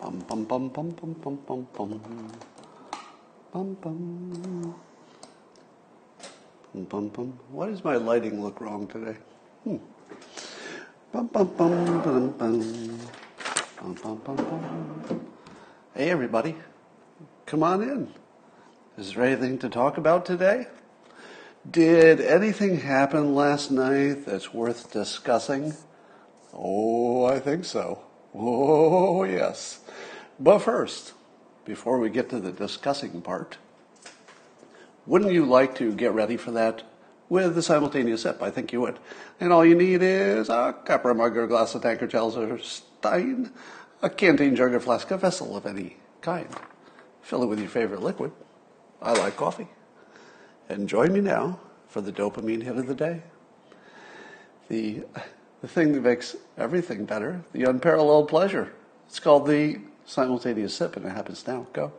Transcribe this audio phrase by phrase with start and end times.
[0.00, 2.00] Bum bum bum bum bum bum bum bum.
[3.52, 4.74] Bum bum.
[6.72, 7.38] Bum bum bum.
[7.50, 9.16] Why does my lighting look wrong today?
[9.64, 9.76] Hmm.
[11.12, 13.00] Bum bum bum bum bum.
[13.80, 15.20] Bum bum bum bum.
[15.94, 16.54] Hey everybody,
[17.46, 18.08] come on in.
[18.96, 20.68] Is there anything to talk about today?
[21.68, 25.74] Did anything happen last night that's worth discussing?
[26.54, 28.04] Oh, I think so.
[28.34, 29.80] Oh, yes.
[30.40, 31.14] But first,
[31.64, 33.58] before we get to the discussing part,
[35.06, 36.82] wouldn't you like to get ready for that
[37.28, 38.42] with the simultaneous sip?
[38.42, 38.98] I think you would.
[39.40, 42.58] And all you need is a cup or mug or glass, of tankard, chalice or
[42.58, 43.50] stein,
[44.00, 46.48] a canteen, jug or flask, a vessel of any kind.
[47.22, 48.32] Fill it with your favorite liquid.
[49.02, 49.68] I like coffee.
[50.68, 51.58] And join me now
[51.88, 53.22] for the dopamine hit of the day.
[54.68, 55.02] The,
[55.62, 58.72] the thing that makes everything better, the unparalleled pleasure.
[59.06, 61.66] It's called the simultaneous sip, and it happens now.
[61.72, 61.92] Go.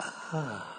[0.00, 0.70] Ah.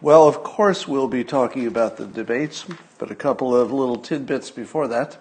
[0.00, 2.64] Well, of course, we'll be talking about the debates,
[2.98, 5.18] but a couple of little tidbits before that.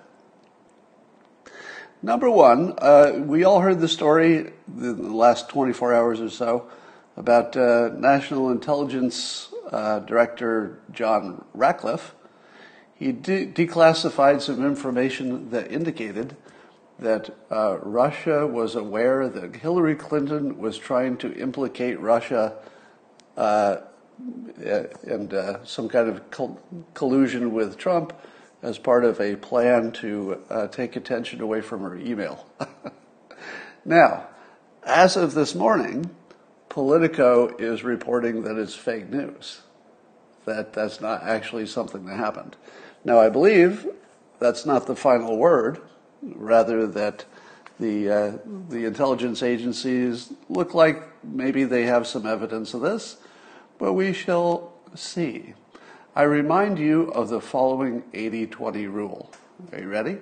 [2.03, 6.69] Number one, uh, we all heard the story the last 24 hours or so
[7.17, 12.13] about uh, National Intelligence uh, Director John Ratcliffe.
[12.95, 16.35] He de- declassified some information that indicated
[16.97, 22.55] that uh, Russia was aware that Hillary Clinton was trying to implicate Russia
[23.35, 23.77] uh,
[24.57, 26.61] and uh, some kind of col-
[26.93, 28.13] collusion with Trump
[28.61, 32.47] as part of a plan to uh, take attention away from her email.
[33.85, 34.27] now,
[34.83, 36.09] as of this morning,
[36.69, 39.61] Politico is reporting that it's fake news,
[40.45, 42.55] that that's not actually something that happened.
[43.05, 43.87] Now, I believe
[44.39, 45.79] that's not the final word,
[46.23, 47.25] rather, that
[47.79, 48.37] the, uh,
[48.69, 53.17] the intelligence agencies look like maybe they have some evidence of this,
[53.77, 55.53] but we shall see.
[56.15, 59.31] I remind you of the following 80 20 rule.
[59.71, 60.17] Are you ready?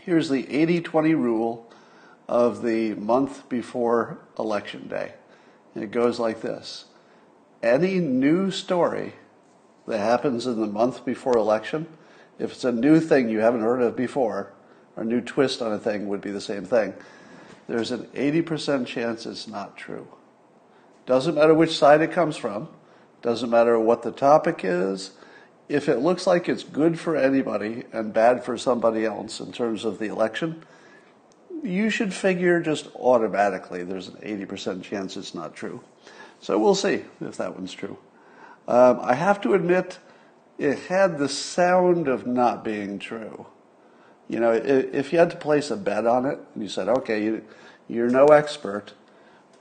[0.00, 1.70] Here's the 80 20 rule
[2.26, 5.12] of the month before Election Day.
[5.74, 6.86] And it goes like this
[7.62, 9.14] Any new story
[9.88, 11.86] that happens in the month before election,
[12.38, 14.52] if it's a new thing you haven't heard of before,
[14.96, 16.94] or a new twist on a thing would be the same thing,
[17.66, 20.08] there's an 80% chance it's not true.
[21.06, 22.68] Doesn't matter which side it comes from,
[23.22, 25.12] doesn't matter what the topic is.
[25.68, 29.84] If it looks like it's good for anybody and bad for somebody else in terms
[29.84, 30.64] of the election,
[31.62, 35.82] you should figure just automatically there's an 80% chance it's not true.
[36.40, 37.98] So we'll see if that one's true.
[38.68, 39.98] Um, I have to admit,
[40.58, 43.46] it had the sound of not being true.
[44.28, 47.24] You know, if you had to place a bet on it, and you said, okay,
[47.24, 47.44] you,
[47.88, 48.92] you're no expert,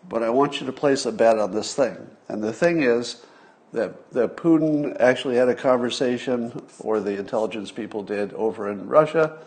[0.10, 1.96] but I want you to place a bet on this thing.
[2.28, 3.26] And the thing is,
[3.72, 9.38] that, that Putin actually had a conversation, or the intelligence people did, over in Russia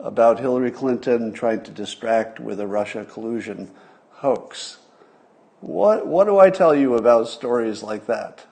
[0.00, 3.70] about Hillary Clinton trying to distract with a Russia collusion
[4.10, 4.78] hoax.
[5.60, 8.46] What, what do I tell you about stories like that?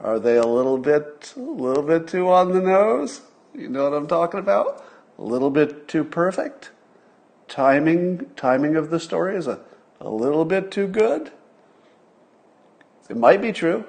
[0.00, 3.20] Are they a little bit, a little bit too on the nose?
[3.54, 4.84] You know what I'm talking about?
[5.18, 6.70] A little bit too perfect?
[7.48, 9.60] Timing, timing of the story is a,
[10.00, 11.30] a little bit too good?
[13.08, 13.84] It might be true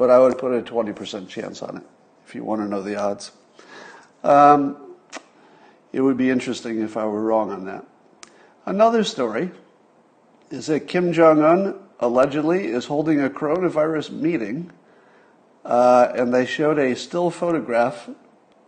[0.00, 1.82] but I would put a 20% chance on it
[2.26, 3.32] if you want to know the odds.
[4.24, 4.94] Um,
[5.92, 7.84] it would be interesting if I were wrong on that.
[8.64, 9.50] Another story
[10.50, 14.70] is that Kim Jong un allegedly is holding a coronavirus meeting,
[15.64, 18.08] uh, and they showed a still photograph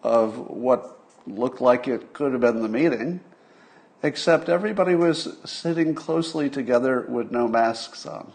[0.03, 3.20] of what looked like it could have been the meeting,
[4.03, 8.32] except everybody was sitting closely together with no masks on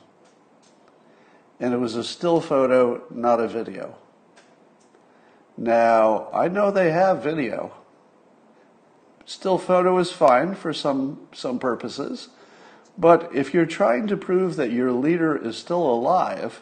[1.60, 3.96] and it was a still photo, not a video.
[5.58, 7.74] Now, I know they have video.
[9.26, 12.30] Still photo is fine for some, some purposes,
[12.98, 16.62] but if you're trying to prove that your leader is still alive,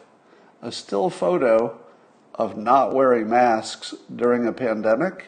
[0.62, 1.78] a still photo
[2.36, 5.26] of not wearing masks during a pandemic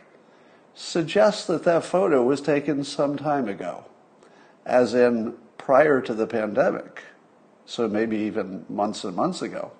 [0.75, 3.84] suggests that that photo was taken some time ago,
[4.64, 7.02] as in prior to the pandemic
[7.69, 9.70] so maybe even months and months ago.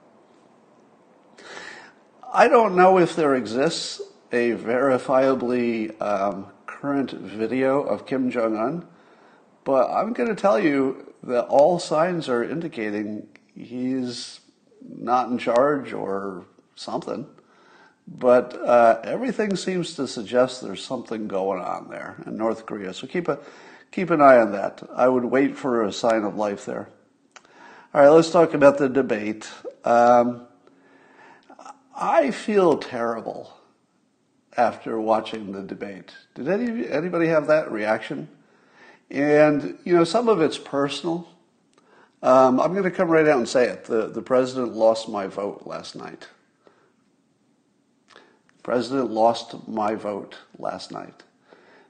[2.31, 8.87] I don't know if there exists a verifiably um, current video of Kim Jong un,
[9.65, 14.41] but I'm going to tell you that all signs are indicating he's
[14.83, 16.45] not in charge or
[16.79, 17.27] something.
[18.17, 22.95] but uh, everything seems to suggest there's something going on there in North Korea.
[22.95, 23.39] So keep a
[23.91, 24.83] keep an eye on that.
[24.95, 26.89] I would wait for a sign of life there.
[27.93, 29.49] All right, let's talk about the debate.
[29.85, 30.47] Um,
[31.95, 33.53] I feel terrible
[34.57, 36.13] after watching the debate.
[36.35, 38.29] Did any, anybody have that reaction?
[39.11, 41.29] And, you know, some of it's personal.
[42.23, 43.85] Um, I'm going to come right out and say it.
[43.85, 46.29] The, the president lost my vote last night.
[48.63, 51.23] President lost my vote last night.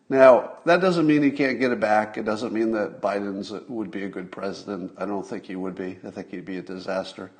[0.09, 2.17] Now, that doesn't mean he can't get it back.
[2.17, 4.93] It doesn't mean that Biden would be a good president.
[4.97, 5.99] I don't think he would be.
[6.06, 7.31] I think he'd be a disaster.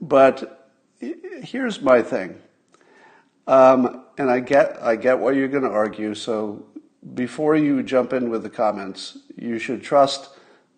[0.00, 0.68] But
[1.00, 2.38] here's my thing.
[3.46, 6.14] Um, and I get, I get what you're going to argue.
[6.14, 6.66] So
[7.14, 10.30] before you jump in with the comments, you should trust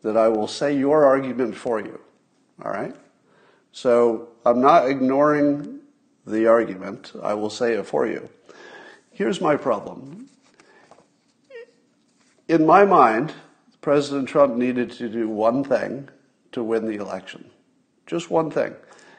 [0.02, 1.98] that I will say your argument for you.
[2.64, 2.94] All right?
[3.72, 5.73] So I'm not ignoring
[6.26, 7.12] the argument.
[7.22, 8.28] I will say it for you.
[9.12, 10.28] Here's my problem.
[12.48, 13.32] In my mind,
[13.80, 16.08] President Trump needed to do one thing
[16.52, 17.50] to win the election.
[18.06, 18.74] Just one thing.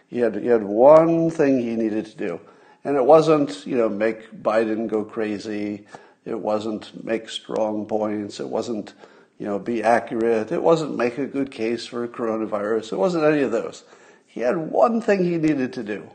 [0.07, 2.39] He had, he had one thing he needed to do.
[2.83, 5.87] And it wasn't, you know, make Biden go crazy.
[6.23, 8.39] It wasn't make strong points.
[8.39, 8.93] It wasn't,
[9.39, 10.51] you know, be accurate.
[10.51, 12.93] It wasn't make a good case for coronavirus.
[12.93, 13.83] It wasn't any of those.
[14.27, 16.09] He had one thing he needed to do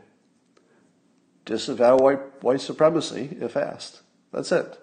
[1.45, 4.01] disavow white, white supremacy if asked.
[4.31, 4.77] That's it.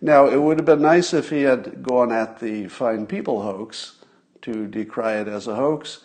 [0.00, 3.96] Now, it would have been nice if he had gone at the Fine People hoax
[4.42, 6.00] to decry it as a hoax.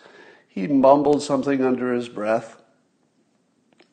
[0.47, 2.61] He mumbled something under his breath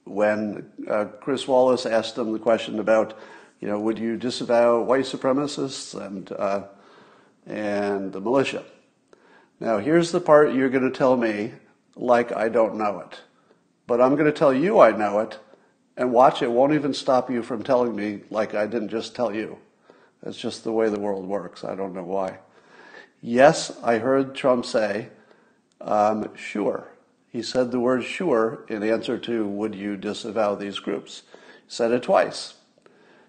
[0.04, 3.18] when uh, Chris Wallace asked him the question about,
[3.60, 6.64] you know, would you disavow white supremacists and uh,
[7.46, 8.64] and the militia?
[9.58, 11.52] Now, here's the part you're going to tell me
[11.96, 13.20] like I don't know it,
[13.86, 15.38] but I'm going to tell you I know it,
[15.96, 19.34] and watch it won't even stop you from telling me like I didn't just tell
[19.34, 19.58] you.
[20.22, 21.64] It's just the way the world works.
[21.64, 22.38] I don't know why.
[23.22, 25.08] Yes, I heard Trump say,
[25.80, 26.88] um, sure.
[27.28, 31.22] He said the word sure in answer to would you disavow these groups?
[31.32, 32.54] He said it twice.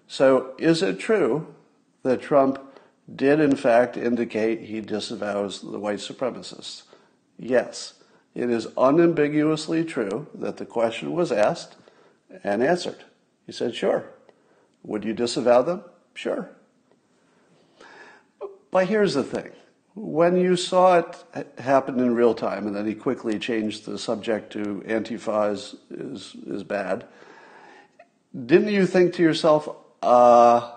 [0.06, 1.54] So is it true
[2.02, 2.58] that Trump
[3.14, 6.82] did in fact indicate he disavows the white supremacists?
[7.38, 7.94] Yes.
[8.34, 11.76] It is unambiguously true that the question was asked
[12.44, 13.04] and answered.
[13.46, 14.10] He said, sure.
[14.82, 15.84] Would you disavow them?
[16.14, 16.50] Sure.
[18.70, 19.52] But here's the thing
[19.94, 24.52] when you saw it happen in real time, and then he quickly changed the subject
[24.52, 27.06] to Antifa is, is, is bad,
[28.46, 29.68] didn't you think to yourself,
[30.02, 30.70] uh,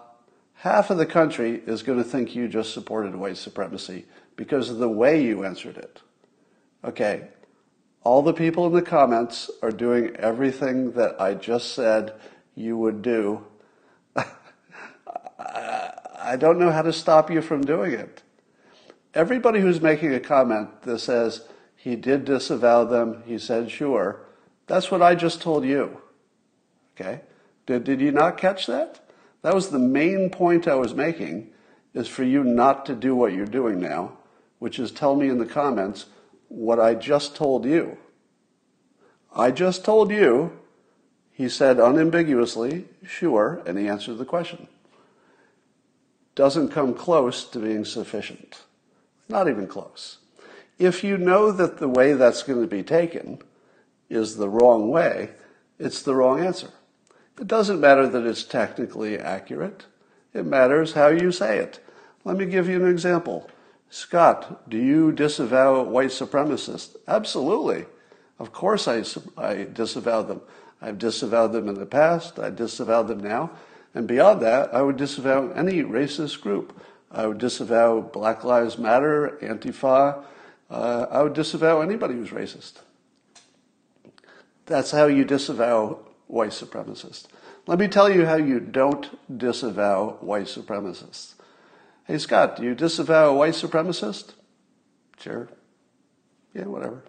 [0.56, 4.06] half of the country is going to think you just supported white supremacy
[4.36, 6.01] because of the way you answered it?
[6.83, 7.27] Okay,
[8.03, 12.13] all the people in the comments are doing everything that I just said
[12.56, 13.45] you would do.
[15.38, 18.24] I don't know how to stop you from doing it
[19.13, 24.21] everybody who's making a comment that says he did disavow them, he said sure,
[24.68, 26.01] that's what I just told you.
[26.95, 27.21] Okay?
[27.65, 29.00] Did, did you not catch that?
[29.42, 31.50] That was the main point I was making,
[31.94, 34.18] is for you not to do what you're doing now,
[34.59, 36.06] which is tell me in the comments
[36.51, 37.98] what I just told you.
[39.33, 40.59] I just told you,
[41.31, 44.68] he said unambiguously, sure, and he answered the question.
[46.36, 48.63] Doesn't come close to being sufficient.
[49.29, 50.17] Not even close.
[50.77, 53.39] If you know that the way that's going to be taken
[54.10, 55.29] is the wrong way,
[55.79, 56.72] it's the wrong answer.
[57.39, 59.86] It doesn't matter that it's technically accurate.
[60.34, 61.79] It matters how you say it.
[62.25, 63.50] Let me give you an example.
[63.91, 66.95] Scott, do you disavow white supremacists?
[67.10, 67.86] Absolutely.
[68.39, 69.03] Of course I,
[69.38, 70.41] I disavow them.
[70.81, 72.39] I've disavowed them in the past.
[72.39, 73.51] I disavow them now.
[73.93, 76.81] And beyond that, I would disavow any racist group.
[77.12, 80.24] I would disavow Black Lives Matter, Antifa.
[80.69, 82.75] Uh, I would disavow anybody who's racist.
[84.67, 87.27] That's how you disavow white supremacists.
[87.67, 91.33] Let me tell you how you don't disavow white supremacists.
[92.12, 94.34] Hey, Scott, do you disavow a white supremacist?
[95.18, 95.48] Sure.
[96.53, 97.06] Yeah, whatever.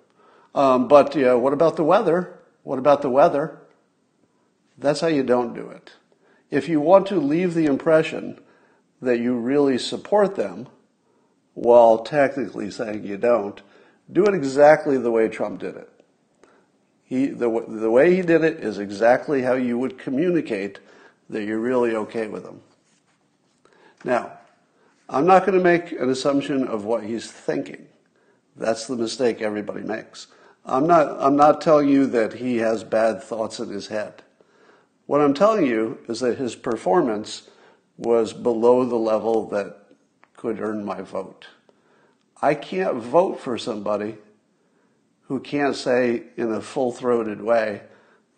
[0.54, 2.38] Um, but yeah, what about the weather?
[2.62, 3.59] What about the weather?
[4.78, 5.94] That's how you don't do it.
[6.52, 8.38] If you want to leave the impression
[9.00, 10.68] that you really support them
[11.54, 13.61] while technically saying you don't,
[14.12, 15.90] do it exactly the way Trump did it.
[17.02, 20.78] He, the, the way he did it is exactly how you would communicate
[21.28, 22.61] that you're really okay with them.
[24.04, 24.38] Now,
[25.12, 27.87] I'm not going to make an assumption of what he's thinking.
[28.57, 30.28] That's the mistake everybody makes.
[30.64, 34.23] I'm not, I'm not telling you that he has bad thoughts in his head.
[35.04, 37.50] What I'm telling you is that his performance
[37.99, 39.76] was below the level that
[40.35, 41.47] could earn my vote.
[42.40, 44.16] I can't vote for somebody
[45.25, 47.83] who can't say in a full throated way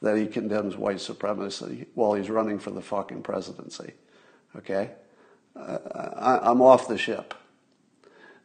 [0.03, 3.93] that he condemns white supremacy while he's running for the fucking presidency.
[4.57, 4.91] Okay?
[5.57, 7.35] I, I'm off the ship.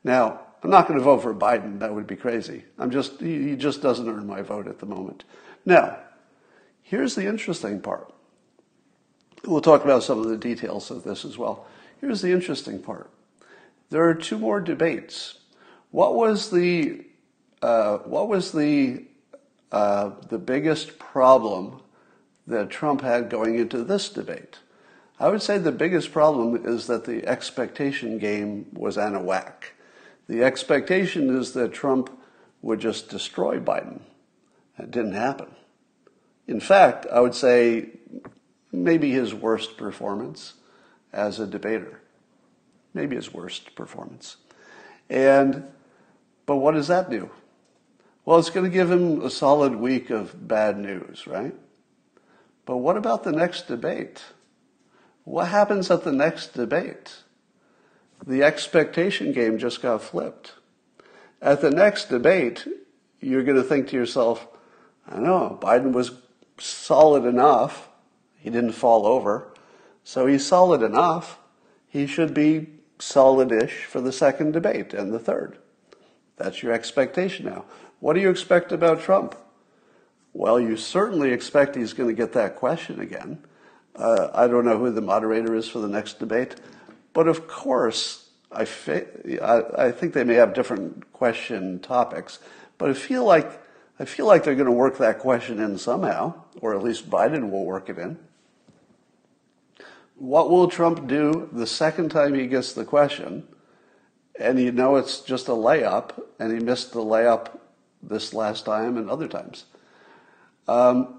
[0.03, 1.79] Now, I'm not going to vote for Biden.
[1.79, 2.65] That would be crazy.
[2.77, 5.23] I'm just, he just doesn't earn my vote at the moment.
[5.65, 5.97] Now,
[6.81, 8.13] here's the interesting part.
[9.45, 11.65] We'll talk about some of the details of this as well.
[12.01, 13.09] Here's the interesting part.
[13.89, 15.35] There are two more debates.
[15.91, 17.05] What was the
[17.61, 19.05] uh, what was the
[19.71, 21.81] uh, the biggest problem
[22.47, 24.59] that Trump had going into this debate?
[25.19, 29.73] I would say the biggest problem is that the expectation game was out of whack.
[30.27, 32.09] The expectation is that Trump
[32.61, 34.01] would just destroy Biden.
[34.77, 35.47] It didn't happen.
[36.47, 37.89] In fact, I would say
[38.71, 40.53] maybe his worst performance
[41.11, 41.99] as a debater.
[42.93, 44.38] Maybe his worst performance.
[45.09, 45.65] And,
[46.45, 47.29] but what does that do?
[48.23, 51.55] Well, it's going to give him a solid week of bad news, right?
[52.65, 54.23] But what about the next debate?
[55.29, 57.17] What happens at the next debate?
[58.25, 60.53] The expectation game just got flipped.
[61.39, 62.67] At the next debate,
[63.21, 64.48] you're going to think to yourself,
[65.07, 66.13] I know, Biden was
[66.57, 67.89] solid enough.
[68.39, 69.53] He didn't fall over.
[70.03, 71.38] So he's solid enough.
[71.88, 72.65] He should be
[72.98, 75.59] solid-ish for the second debate and the third.
[76.38, 77.65] That's your expectation now.
[78.00, 79.36] What do you expect about Trump?
[80.33, 83.43] Well, you certainly expect he's going to get that question again.
[83.96, 86.55] Uh, I don't know who the moderator is for the next debate,
[87.13, 88.67] but of course, I,
[89.41, 92.39] I, I think they may have different question topics,
[92.77, 93.62] but I feel like
[94.00, 97.51] I feel like they're going to work that question in somehow, or at least Biden
[97.51, 98.17] will work it in.
[100.15, 103.46] What will Trump do the second time he gets the question?
[104.39, 107.60] And you know it's just a layup, and he missed the layup
[108.01, 109.65] this last time and other times.
[110.69, 111.18] Um,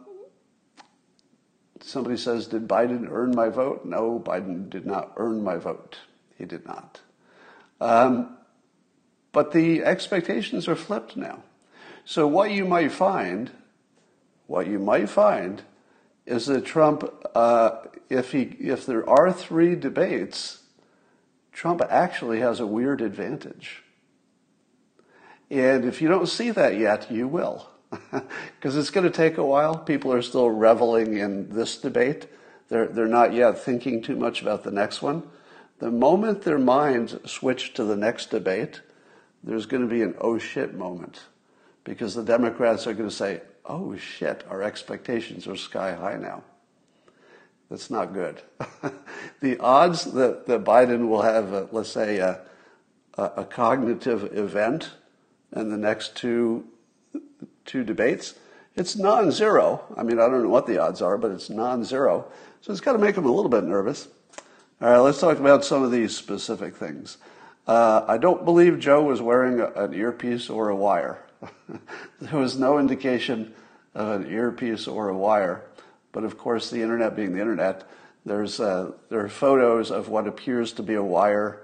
[1.82, 3.84] somebody says, Did Biden earn my vote?
[3.84, 5.98] No, Biden did not earn my vote.
[6.36, 7.00] He did not.
[7.80, 8.36] Um,
[9.32, 11.42] but the expectations are flipped now.
[12.04, 13.50] So what you might find,
[14.46, 15.62] what you might find,
[16.26, 17.70] is that Trump, uh,
[18.08, 20.62] if he, if there are three debates,
[21.52, 23.82] Trump actually has a weird advantage.
[25.50, 27.69] And if you don't see that yet, you will.
[28.60, 29.76] Because it's going to take a while.
[29.76, 32.26] People are still reveling in this debate.
[32.68, 35.22] They're, they're not yet thinking too much about the next one.
[35.78, 38.82] The moment their minds switch to the next debate,
[39.42, 41.22] there's going to be an oh shit moment
[41.84, 46.42] because the Democrats are going to say, oh shit, our expectations are sky high now.
[47.70, 48.42] That's not good.
[49.40, 52.40] the odds that, that Biden will have, a, let's say, a,
[53.16, 54.90] a, cognitive event
[55.54, 56.64] in the next two,
[57.64, 58.34] two debates,
[58.76, 59.84] it's non zero.
[59.96, 62.26] I mean, I don't know what the odds are, but it's non zero.
[62.60, 64.08] So it's got to make him a little bit nervous.
[64.80, 67.18] All right, let's talk about some of these specific things.
[67.66, 71.22] Uh, I don't believe Joe was wearing a, an earpiece or a wire.
[72.20, 73.54] there was no indication
[73.94, 75.64] of an earpiece or a wire.
[76.12, 77.88] But of course, the internet being the internet,
[78.24, 81.62] there's uh, there are photos of what appears to be a wire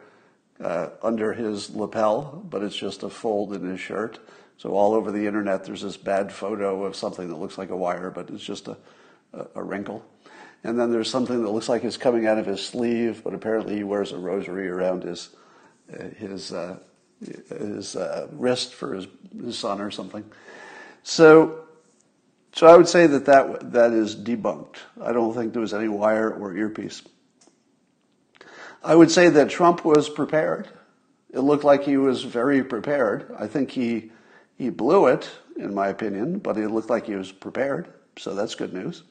[0.63, 4.19] uh, under his lapel, but it's just a fold in his shirt.
[4.59, 7.77] So all over the internet, there's this bad photo of something that looks like a
[7.77, 8.77] wire, but it's just a,
[9.33, 10.05] a, a wrinkle.
[10.65, 13.77] And then there's something that looks like it's coming out of his sleeve, but apparently
[13.77, 15.31] he wears a rosary around his
[15.93, 16.79] uh, his uh,
[17.21, 19.07] his uh, wrist for his,
[19.41, 20.25] his son or something.
[21.03, 21.67] So,
[22.53, 24.77] so I would say that, that that is debunked.
[25.01, 27.03] I don't think there was any wire or earpiece.
[28.83, 30.69] I would say that Trump was prepared.
[31.31, 33.35] It looked like he was very prepared.
[33.39, 34.11] I think he
[34.57, 37.89] he blew it, in my opinion, but it looked like he was prepared.
[38.19, 39.03] So that's good news.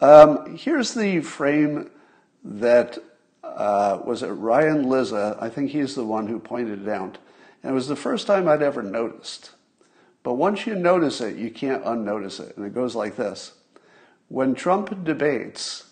[0.00, 1.90] Um, here's the frame
[2.44, 2.98] that
[3.44, 5.36] uh, was it Ryan Lizza?
[5.40, 7.18] I think he's the one who pointed it out.
[7.62, 9.52] And it was the first time I'd ever noticed.
[10.22, 12.56] But once you notice it, you can't unnotice it.
[12.56, 13.52] And it goes like this
[14.28, 15.90] When Trump debates,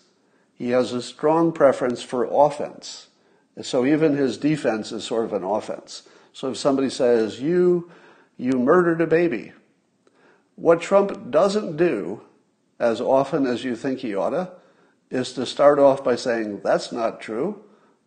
[0.53, 3.07] he has a strong preference for offense.
[3.61, 6.03] So even his defense is sort of an offense.
[6.33, 7.91] So if somebody says, You,
[8.41, 9.53] you murdered a baby,
[10.55, 12.21] what Trump doesn't do
[12.79, 14.53] as often as you think he oughta
[15.11, 17.63] is to start off by saying, That's not true.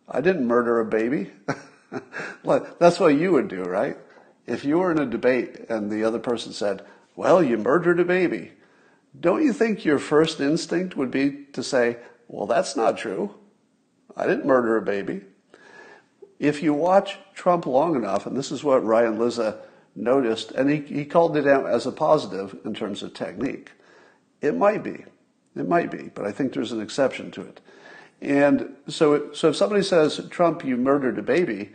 [0.09, 1.31] I didn't murder a baby.
[2.43, 3.97] That's what you would do, right?
[4.45, 8.05] If you were in a debate and the other person said, Well, you murdered a
[8.05, 8.51] baby,
[9.17, 13.33] don't you think your first instinct would be to say, well, that's not true.
[14.17, 15.21] I didn't murder a baby.
[16.39, 19.59] If you watch Trump long enough, and this is what Ryan Lizza
[19.95, 23.71] noticed, and he, he called it out as a positive in terms of technique.
[24.41, 25.05] It might be.
[25.55, 27.61] It might be, but I think there's an exception to it.
[28.21, 31.71] And so, so if somebody says, Trump, you murdered a baby,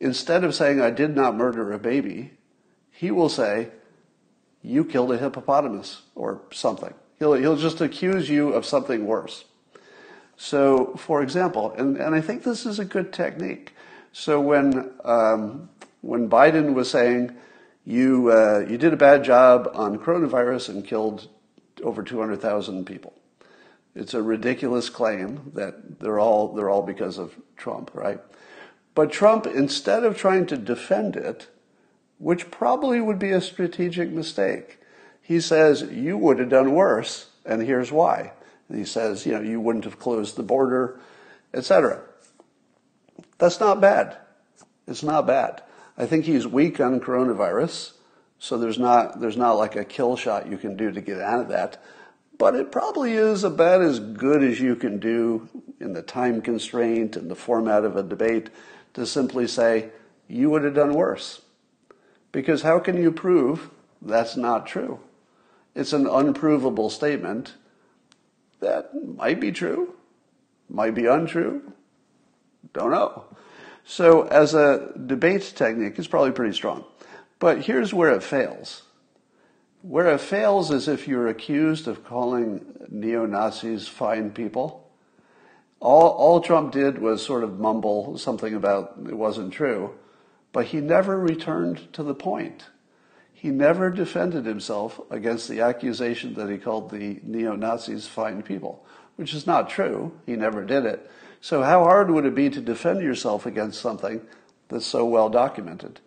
[0.00, 2.32] instead of saying, I did not murder a baby,
[2.90, 3.68] he will say,
[4.62, 6.94] you killed a hippopotamus or something.
[7.18, 9.44] He'll, he'll just accuse you of something worse.
[10.36, 13.72] So, for example, and, and I think this is a good technique.
[14.12, 15.68] So when, um,
[16.06, 17.36] when Biden was saying,
[17.84, 21.28] you, uh, you did a bad job on coronavirus and killed
[21.82, 23.12] over 200,000 people.
[23.94, 28.20] It's a ridiculous claim that they're all, they're all because of Trump, right?
[28.94, 31.48] But Trump, instead of trying to defend it,
[32.18, 34.78] which probably would be a strategic mistake,
[35.20, 38.32] he says, you would have done worse, and here's why.
[38.68, 41.00] And he says, you know, you wouldn't have closed the border,
[41.52, 42.02] etc.
[43.38, 44.16] That's not bad.
[44.86, 45.62] It's not bad.
[45.98, 47.92] I think he's weak on coronavirus,
[48.38, 51.40] so there's not there's not like a kill shot you can do to get out
[51.40, 51.82] of that.
[52.38, 55.48] But it probably is about as good as you can do
[55.80, 58.50] in the time constraint and the format of a debate
[58.92, 59.90] to simply say,
[60.28, 61.40] you would have done worse.
[62.32, 63.70] Because how can you prove
[64.02, 65.00] that's not true?
[65.74, 67.54] It's an unprovable statement
[68.60, 69.94] that might be true,
[70.68, 71.72] might be untrue,
[72.72, 73.24] don't know.
[73.88, 76.84] So, as a debate technique, it's probably pretty strong.
[77.38, 78.82] But here's where it fails.
[79.82, 84.90] Where it fails is if you're accused of calling neo Nazis fine people.
[85.78, 89.94] All, all Trump did was sort of mumble something about it wasn't true,
[90.52, 92.64] but he never returned to the point.
[93.32, 98.84] He never defended himself against the accusation that he called the neo Nazis fine people,
[99.14, 100.12] which is not true.
[100.26, 101.08] He never did it.
[101.46, 104.20] So, how hard would it be to defend yourself against something
[104.66, 106.00] that's so well documented?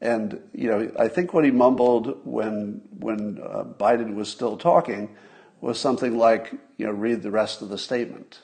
[0.00, 5.14] And you know, I think what he mumbled when when uh, Biden was still talking
[5.60, 8.40] was something like, you know, read the rest of the statement,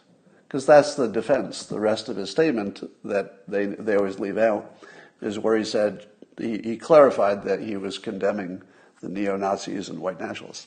[0.46, 1.64] because that's the defense.
[1.64, 4.76] The rest of his statement that they they always leave out
[5.22, 6.04] is where he said
[6.36, 8.60] he, he clarified that he was condemning
[9.00, 10.66] the neo Nazis and white nationalists.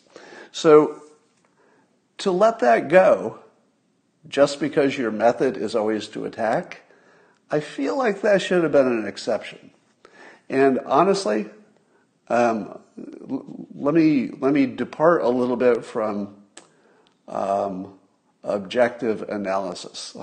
[0.52, 1.04] So
[2.18, 3.42] to let that go
[4.28, 6.82] just because your method is always to attack,
[7.50, 9.72] I feel like that should have been an exception.
[10.50, 11.50] And honestly,
[12.30, 12.80] um,
[13.74, 16.36] let me let me depart a little bit from
[17.28, 17.94] um,
[18.44, 20.18] objective analysis.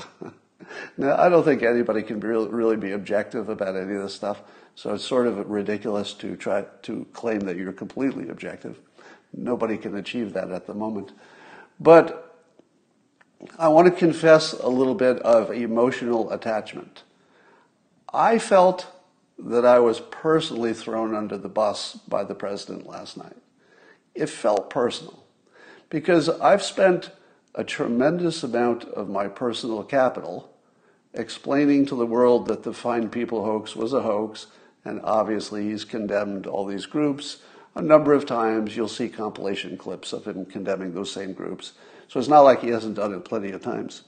[0.99, 4.43] now, I don't think anybody can really, really be objective about any of this stuff.
[4.75, 8.79] So it's sort of ridiculous to try to claim that you're completely objective.
[9.33, 11.12] Nobody can achieve that at the moment.
[11.79, 12.23] But
[13.59, 17.02] I want to confess a little bit of emotional attachment.
[18.12, 18.87] I felt
[19.38, 23.37] that I was personally thrown under the bus by the president last night.
[24.14, 25.24] It felt personal
[25.90, 27.11] because I've spent
[27.54, 30.50] a tremendous amount of my personal capital
[31.12, 34.48] explaining to the world that the Fine People hoax was a hoax,
[34.85, 37.38] and obviously he's condemned all these groups.
[37.76, 41.72] A number of times you'll see compilation clips of him condemning those same groups.
[42.09, 44.03] So it's not like he hasn't done it plenty of times.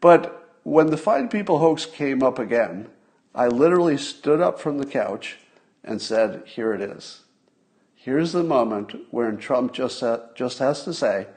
[0.00, 2.88] But when the Fine People hoax came up again,
[3.34, 5.38] I literally stood up from the couch
[5.82, 7.22] and said, Here it is.
[7.94, 10.02] Here's the moment where Trump just,
[10.34, 11.28] just has to say,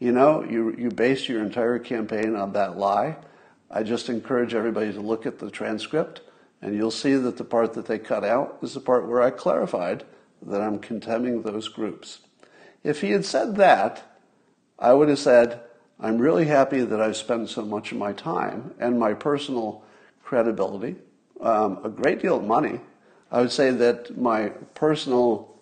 [0.00, 3.16] you know, you, you based your entire campaign on that lie.
[3.70, 6.22] I just encourage everybody to look at the transcript,
[6.62, 9.30] and you'll see that the part that they cut out is the part where I
[9.30, 10.04] clarified
[10.42, 12.20] that I'm condemning those groups.
[12.84, 14.07] If he had said that,
[14.78, 15.60] I would have said,
[16.00, 19.82] I'm really happy that I've spent so much of my time and my personal
[20.22, 20.96] credibility,
[21.40, 22.80] um, a great deal of money.
[23.30, 25.56] I would say that my personal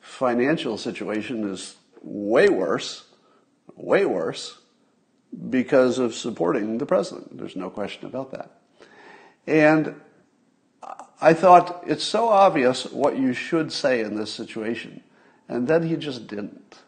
[0.00, 3.04] financial situation is way worse,
[3.74, 4.58] way worse,
[5.50, 7.36] because of supporting the president.
[7.38, 8.60] There's no question about that.
[9.46, 10.00] And
[11.20, 15.02] I thought it's so obvious what you should say in this situation.
[15.48, 16.78] And then he just didn't.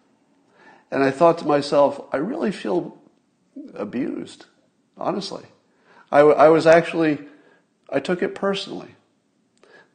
[0.95, 2.97] And I thought to myself, I really feel
[3.75, 4.47] abused,
[4.97, 5.43] honestly.
[6.13, 7.19] I, I was actually,
[7.91, 8.95] I took it personally.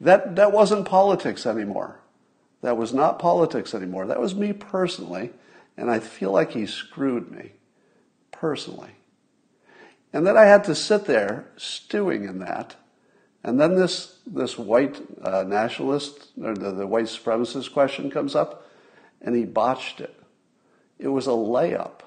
[0.01, 2.01] That, that wasn't politics anymore.
[2.63, 4.07] That was not politics anymore.
[4.07, 5.31] That was me personally.
[5.77, 7.53] And I feel like he screwed me
[8.31, 8.91] personally.
[10.11, 12.75] And then I had to sit there stewing in that.
[13.41, 18.69] And then this, this white uh, nationalist, or the, the white supremacist question comes up,
[19.21, 20.18] and he botched it.
[20.99, 22.01] It was a layup.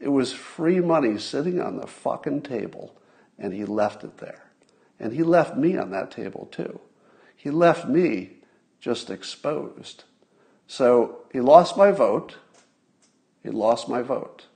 [0.00, 3.00] It was free money sitting on the fucking table,
[3.38, 4.50] and he left it there.
[4.98, 6.80] And he left me on that table too.
[7.36, 8.38] He left me
[8.80, 10.04] just exposed.
[10.66, 12.36] So he lost my vote.
[13.42, 14.46] He lost my vote.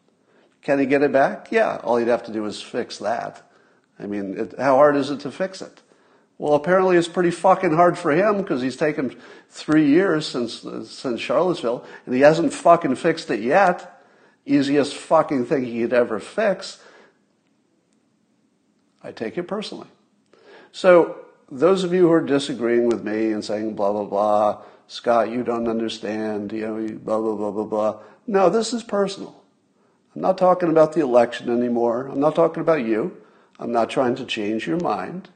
[0.63, 1.49] Can he get it back?
[1.51, 3.51] Yeah, all he'd have to do is fix that.
[3.99, 5.83] I mean, it, how hard is it to fix it?
[6.39, 9.17] Well, apparently it's pretty fucking hard for him because he's taken
[9.51, 14.01] three years since since Charlottesville and he hasn't fucking fixed it yet.
[14.47, 16.81] Easiest fucking thing he could ever fix.
[19.03, 19.89] I take it personally.
[20.71, 21.17] So
[21.51, 25.43] those of you who are disagreeing with me and saying blah blah blah, Scott, you
[25.43, 28.01] don't understand, you know, blah blah blah blah blah.
[28.29, 29.43] No, this is personal.
[30.15, 32.07] I'm not talking about the election anymore.
[32.07, 33.17] I'm not talking about you.
[33.59, 35.31] I'm not trying to change your mind.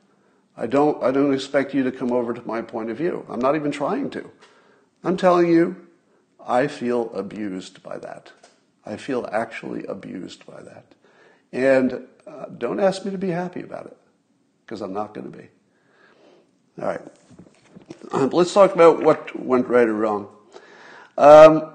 [0.57, 3.25] I don't, I don't expect you to come over to my point of view.
[3.29, 4.31] I'm not even trying to.
[5.03, 5.89] I'm telling you,
[6.47, 8.33] I feel abused by that.
[8.85, 10.85] I feel actually abused by that.
[11.53, 13.97] And uh, don't ask me to be happy about it,
[14.65, 15.49] because I'm not going to be.
[16.81, 17.01] All right.
[18.13, 20.29] Um, let's talk about what went right or wrong.
[21.17, 21.75] Um,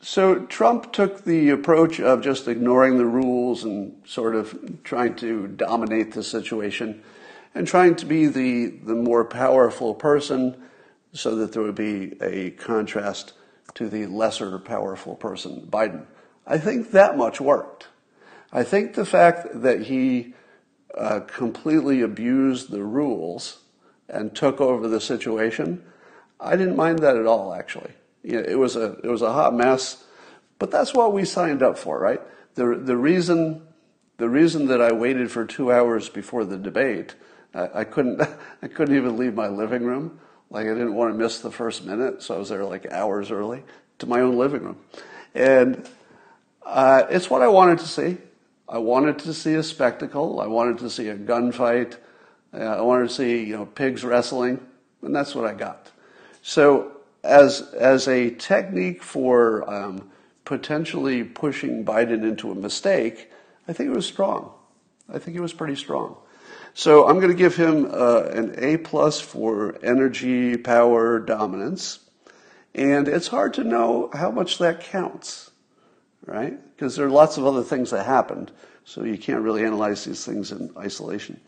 [0.00, 5.46] so Trump took the approach of just ignoring the rules and sort of trying to
[5.48, 7.02] dominate the situation
[7.54, 10.56] and trying to be the, the more powerful person
[11.12, 13.32] so that there would be a contrast
[13.74, 16.06] to the lesser powerful person, Biden.
[16.46, 17.88] I think that much worked.
[18.52, 20.34] I think the fact that he
[20.96, 23.60] uh, completely abused the rules
[24.08, 25.84] and took over the situation,
[26.40, 27.92] I didn't mind that at all, actually.
[28.22, 30.04] You know, it, was a, it was a hot mess,
[30.58, 32.20] but that's what we signed up for, right?
[32.54, 33.62] The, the, reason,
[34.16, 37.14] the reason that I waited for two hours before the debate
[37.54, 38.20] I, I couldn't
[38.62, 40.20] I couldn't even leave my living room.
[40.50, 43.30] Like I didn't want to miss the first minute, so I was there like hours
[43.30, 43.62] early
[43.98, 44.78] to my own living room,
[45.34, 45.88] and
[46.64, 48.18] uh, it's what I wanted to see.
[48.68, 50.40] I wanted to see a spectacle.
[50.40, 51.96] I wanted to see a gunfight.
[52.52, 54.60] Uh, I wanted to see you know pigs wrestling,
[55.02, 55.90] and that's what I got.
[56.42, 60.10] So as as a technique for um,
[60.44, 63.30] potentially pushing Biden into a mistake,
[63.68, 64.52] I think it was strong.
[65.12, 66.16] I think it was pretty strong.
[66.74, 72.00] So I'm going to give him uh, an A plus for energy, power, dominance.
[72.74, 75.50] And it's hard to know how much that counts,
[76.24, 76.58] right?
[76.76, 78.52] Because there are lots of other things that happened.
[78.84, 81.40] So you can't really analyze these things in isolation.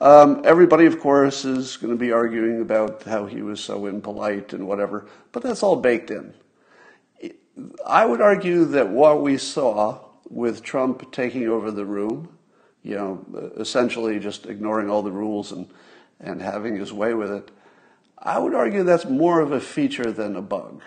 [0.00, 4.54] Um, everybody, of course, is going to be arguing about how he was so impolite
[4.54, 6.32] and whatever, but that's all baked in.
[7.86, 12.30] I would argue that what we saw with Trump taking over the room
[12.82, 15.68] you know, essentially just ignoring all the rules and,
[16.20, 17.50] and having his way with it.
[18.18, 20.82] I would argue that's more of a feature than a bug,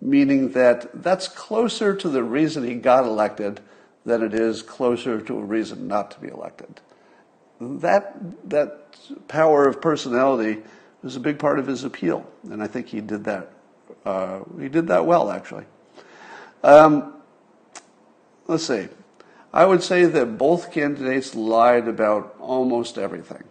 [0.00, 3.60] meaning that that's closer to the reason he got elected
[4.04, 6.80] than it is closer to a reason not to be elected.
[7.60, 8.14] That,
[8.50, 8.96] that
[9.28, 10.62] power of personality
[11.02, 13.52] was a big part of his appeal, and I think he did that.
[14.04, 15.64] Uh, he did that well, actually.
[16.62, 17.14] Um,
[18.46, 18.88] let's see.
[19.54, 23.44] I would say that both candidates lied about almost everything.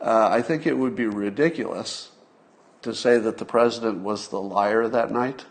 [0.00, 2.12] Uh, I think it would be ridiculous
[2.82, 5.44] to say that the president was the liar that night.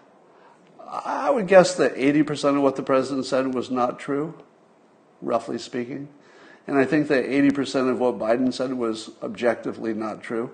[0.90, 4.36] I would guess that 80% of what the president said was not true,
[5.22, 6.08] roughly speaking.
[6.66, 10.50] And I think that 80% of what Biden said was objectively not true.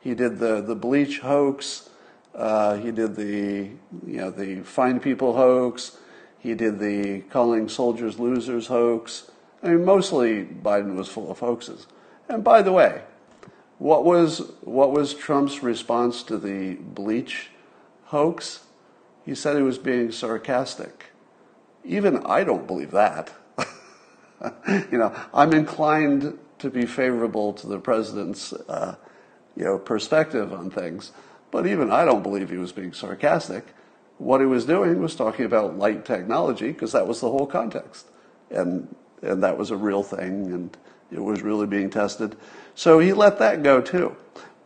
[0.00, 1.90] He did the, the bleach hoax.
[2.34, 3.68] Uh, he did the,
[4.06, 5.98] you know, the fine people hoax.
[6.44, 9.30] He did the calling soldiers losers hoax.
[9.62, 11.86] I mean, mostly Biden was full of hoaxes.
[12.28, 13.00] And by the way,
[13.78, 17.48] what was, what was Trump's response to the bleach
[18.04, 18.64] hoax?
[19.24, 21.06] He said he was being sarcastic.
[21.82, 23.32] Even I don't believe that.
[24.68, 28.96] you know, I'm inclined to be favorable to the president's, uh,
[29.56, 31.12] you know, perspective on things,
[31.50, 33.64] but even I don't believe he was being sarcastic
[34.18, 38.06] what he was doing was talking about light technology because that was the whole context.
[38.50, 40.76] And, and that was a real thing and
[41.10, 42.36] it was really being tested.
[42.74, 44.16] So he let that go too.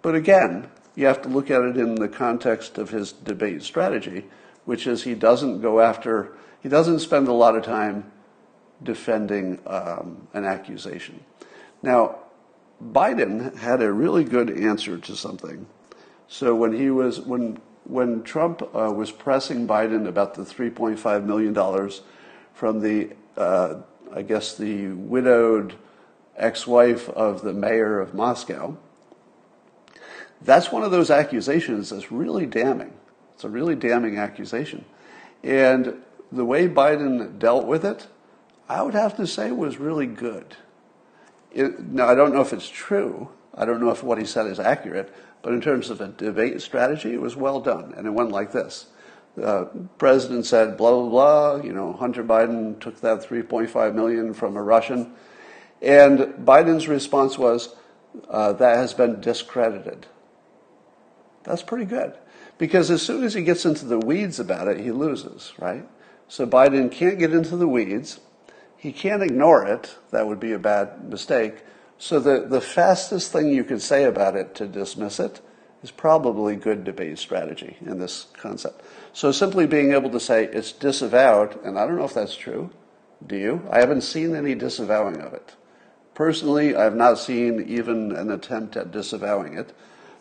[0.03, 4.25] But again, you have to look at it in the context of his debate strategy,
[4.65, 8.11] which is he doesn't go after, he doesn't spend a lot of time
[8.83, 11.21] defending um, an accusation.
[11.83, 12.17] Now,
[12.83, 15.67] Biden had a really good answer to something.
[16.29, 21.91] So when he was, when when Trump uh, was pressing Biden about the $3.5 million
[22.53, 23.81] from the, uh,
[24.13, 25.75] I guess, the widowed
[26.37, 28.77] ex wife of the mayor of Moscow,
[30.43, 32.93] that's one of those accusations that's really damning.
[33.35, 34.85] It's a really damning accusation.
[35.43, 38.07] And the way Biden dealt with it,
[38.69, 40.57] I would have to say was really good.
[41.51, 43.31] It, now, I don't know if it's true.
[43.55, 45.13] I don't know if what he said is accurate,
[45.49, 47.95] but in terms of a debate strategy, it was well done.
[47.97, 48.89] And it went like this.
[49.35, 54.59] The president said, blah, blah, blah, you know, Hunter Biden took that 3.5 million from
[54.59, 55.11] a Russian.
[55.81, 57.75] And Biden's response was,
[58.29, 60.07] uh, that has been discredited.
[61.45, 62.13] That's pretty good.
[62.59, 65.89] Because as soon as he gets into the weeds about it, he loses, right?
[66.29, 68.21] So Biden can't get into the weeds.
[68.77, 69.97] He can't ignore it.
[70.11, 71.63] That would be a bad mistake.
[71.99, 75.41] So the, the fastest thing you could say about it to dismiss it
[75.83, 78.83] is probably good debate strategy in this concept.
[79.13, 82.71] So simply being able to say it's disavowed, and I don't know if that's true.
[83.27, 83.69] Do you?
[83.71, 85.57] I haven't seen any disavowing of it.
[86.15, 89.73] Personally, I have not seen even an attempt at disavowing it.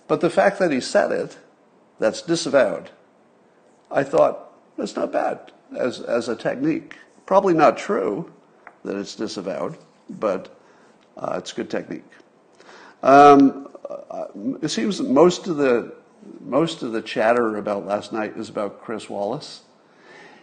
[0.08, 1.38] But the fact that he said it,
[2.00, 2.92] that's disavowed,
[3.92, 6.98] I thought that's not bad as, as a technique.
[7.26, 8.32] Probably not true
[8.84, 9.78] that it's disavowed,
[10.10, 10.57] but
[11.17, 12.06] uh, it's good technique.
[13.03, 14.25] Um, uh,
[14.62, 15.95] it seems that most of the
[16.41, 19.62] most of the chatter about last night is about Chris Wallace.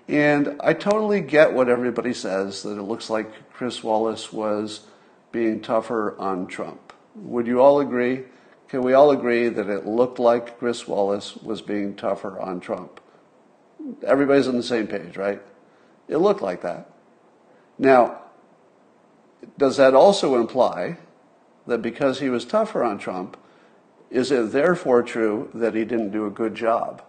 [0.09, 4.81] And I totally get what everybody says that it looks like Chris Wallace was
[5.33, 6.93] being tougher on Trump.
[7.15, 8.25] Would you all agree?
[8.69, 13.01] Can we all agree that it looked like Chris Wallace was being tougher on Trump?
[14.07, 15.41] Everybody's on the same page, right?
[16.09, 16.91] It looked like that.
[17.79, 18.21] Now,
[19.59, 20.99] does that also imply
[21.67, 23.37] that because he was tougher on Trump,
[24.11, 27.03] is it therefore true that he didn't do a good job?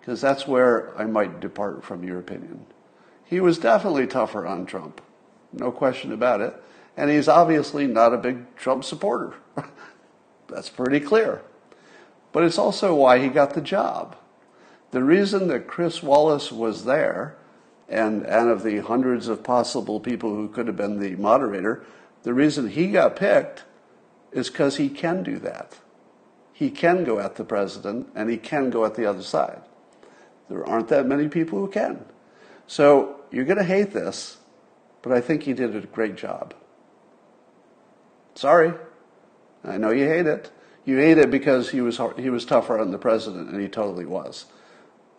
[0.00, 2.66] Because that's where I might depart from your opinion.
[3.24, 5.00] He was definitely tougher on Trump,
[5.52, 6.54] no question about it.
[6.96, 9.34] And he's obviously not a big Trump supporter.
[10.48, 11.42] that's pretty clear.
[12.32, 14.16] But it's also why he got the job.
[14.90, 17.36] The reason that Chris Wallace was there,
[17.88, 21.84] and, and of the hundreds of possible people who could have been the moderator,
[22.22, 23.64] the reason he got picked
[24.32, 25.76] is because he can do that.
[26.52, 29.62] He can go at the president and he can go at the other side.
[30.48, 32.04] There aren't that many people who can.
[32.66, 34.38] So you're going to hate this,
[35.02, 36.54] but I think he did a great job.
[38.34, 38.72] Sorry.
[39.64, 40.50] I know you hate it.
[40.84, 44.06] You hate it because he was, he was tougher on the president, and he totally
[44.06, 44.46] was.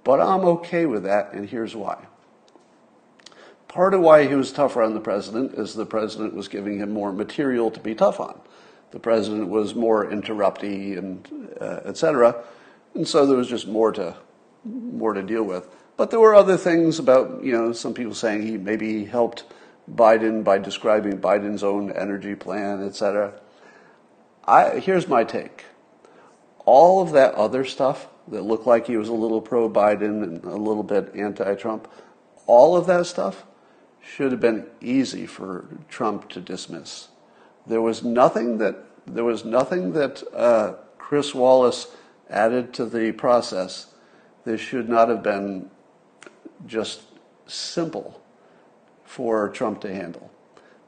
[0.03, 2.05] But I'm okay with that, and here's why.
[3.73, 6.91] Part of why he was tougher on the president is the president was giving him
[6.91, 8.39] more material to be tough on.
[8.91, 11.27] The president was more interrupty and
[11.59, 12.35] uh, etc.
[12.93, 14.15] And so there was just more to
[14.63, 15.67] more to deal with.
[15.97, 19.43] But there were other things about, you know, some people saying he maybe helped
[19.91, 23.33] Biden by describing Biden's own energy plan, etc.
[24.45, 25.65] I, here's my take.
[26.65, 30.43] All of that other stuff that looked like he was a little pro Biden and
[30.43, 31.87] a little bit anti Trump,
[32.45, 33.45] all of that stuff
[34.03, 37.07] should have been easy for Trump to dismiss.
[37.65, 41.87] There was nothing that there was nothing that uh, Chris Wallace
[42.29, 43.87] added to the process
[44.45, 45.69] This should not have been
[46.65, 47.03] just
[47.45, 48.21] simple
[49.05, 50.31] for Trump to handle.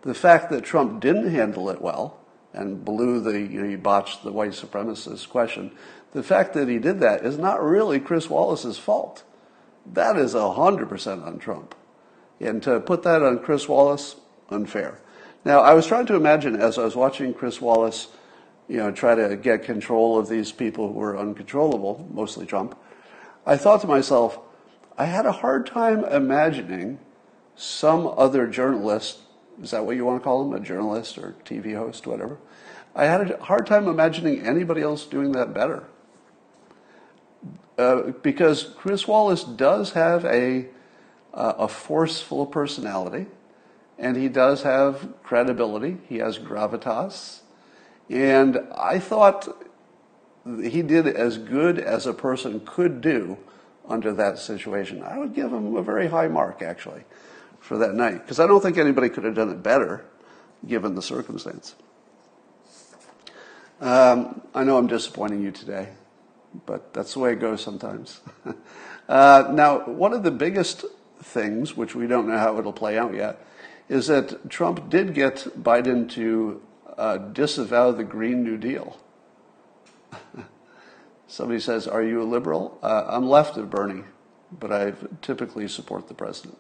[0.02, 2.20] The fact that Trump didn't handle it well
[2.54, 5.72] and blew the you know, he botched the white supremacist question.
[6.14, 9.24] The fact that he did that is not really Chris Wallace's fault.
[9.86, 11.76] That is 100% on Trump.
[12.40, 14.16] And to put that on Chris Wallace,
[14.50, 15.00] unfair.
[15.44, 18.08] Now, I was trying to imagine as I was watching Chris Wallace,
[18.68, 22.78] you know, try to get control of these people who were uncontrollable, mostly Trump,
[23.46, 24.40] I thought to myself,
[24.98, 27.00] I had a hard time imagining
[27.56, 29.20] some other journalist,
[29.62, 32.40] is that what you want to call him, a journalist or TV host, whatever?
[32.96, 35.84] I had a hard time imagining anybody else doing that better.
[37.78, 40.68] Uh, because Chris Wallace does have a
[41.36, 43.28] uh, a forceful personality,
[44.00, 45.98] and he does have credibility.
[46.08, 47.42] He has gravitas.
[48.10, 49.48] And I thought
[50.64, 53.38] he did as good as a person could do
[53.88, 55.04] under that situation.
[55.04, 57.04] I would give him a very high mark, actually,
[57.60, 60.06] for that night, because I don't think anybody could have done it better
[60.66, 61.76] given the circumstance.
[63.82, 65.90] Um, I know I'm disappointing you today,
[66.66, 68.22] but that's the way it goes sometimes.
[69.10, 70.86] uh, now, one of the biggest
[71.26, 73.46] things, which we don't know how it'll play out yet,
[73.90, 76.62] is that Trump did get Biden to
[76.98, 78.98] uh, disavow the Green New Deal.
[81.28, 82.78] Somebody says, Are you a liberal?
[82.82, 84.04] Uh, I'm left of Bernie,
[84.52, 86.58] but I typically support the president.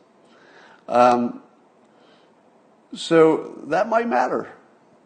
[0.87, 1.41] Um,
[2.93, 4.51] so that might matter.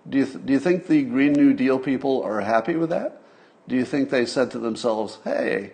[0.07, 3.21] Do you, th- do you think the Green New Deal people are happy with that?
[3.67, 5.73] Do you think they said to themselves, hey,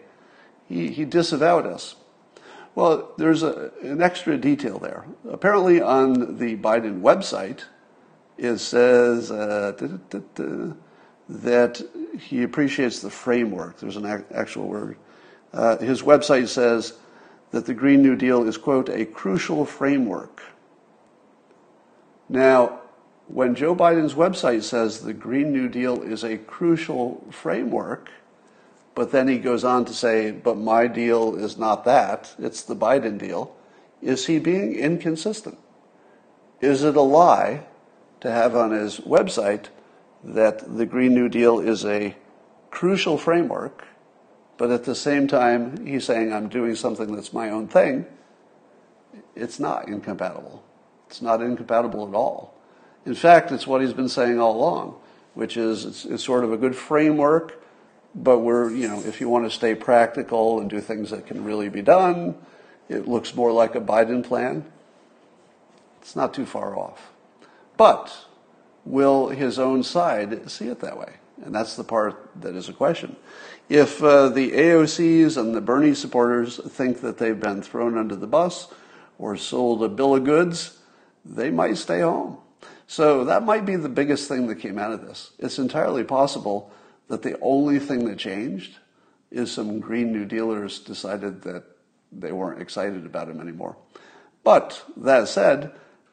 [0.67, 1.95] he, he disavowed us?
[2.76, 5.06] Well, there's a, an extra detail there.
[5.30, 7.64] Apparently, on the Biden website,
[8.38, 10.74] it says uh, da, da, da,
[11.30, 11.82] that
[12.20, 13.80] he appreciates the framework.
[13.80, 14.98] There's an actual word.
[15.54, 16.94] Uh, his website says
[17.52, 20.44] that the Green New Deal is, quote, a crucial framework.
[22.28, 22.82] Now,
[23.28, 28.12] when Joe Biden's website says the Green New Deal is a crucial framework,
[28.95, 32.75] but then he goes on to say, but my deal is not that, it's the
[32.75, 33.55] Biden deal,
[34.01, 35.58] is he being inconsistent?
[36.62, 37.65] Is it a lie
[38.21, 39.65] to have on his website
[40.23, 42.15] that the Green New Deal is a
[42.71, 43.86] crucial framework,
[44.58, 48.05] but at the same time, he's saying, I'm doing something that's my own thing?
[49.36, 50.63] It's not incompatible.
[51.08, 52.55] It's not incompatible at all.
[53.05, 54.95] In fact, it's what he's been saying all along,
[55.34, 57.62] which is it's, it's sort of a good framework,
[58.15, 61.43] but we're, you know, if you want to stay practical and do things that can
[61.43, 62.36] really be done,
[62.88, 64.65] it looks more like a Biden plan.
[66.01, 67.12] It's not too far off.
[67.75, 68.15] But
[68.86, 71.15] will his own side see it that way?
[71.43, 73.17] And that's the part that is a question.
[73.67, 78.28] If uh, the AOCs and the Bernie supporters think that they've been thrown under the
[78.28, 78.67] bus
[79.17, 80.80] or sold a bill of goods,
[81.25, 82.38] they might stay home.
[82.88, 85.32] So that might be the biggest thing that came out of this.
[85.39, 86.71] It's entirely possible
[87.08, 88.78] that the only thing that changed
[89.32, 91.63] is some Green New Dealers decided that
[92.12, 93.76] they weren't excited about him anymore.
[94.44, 95.72] But that said,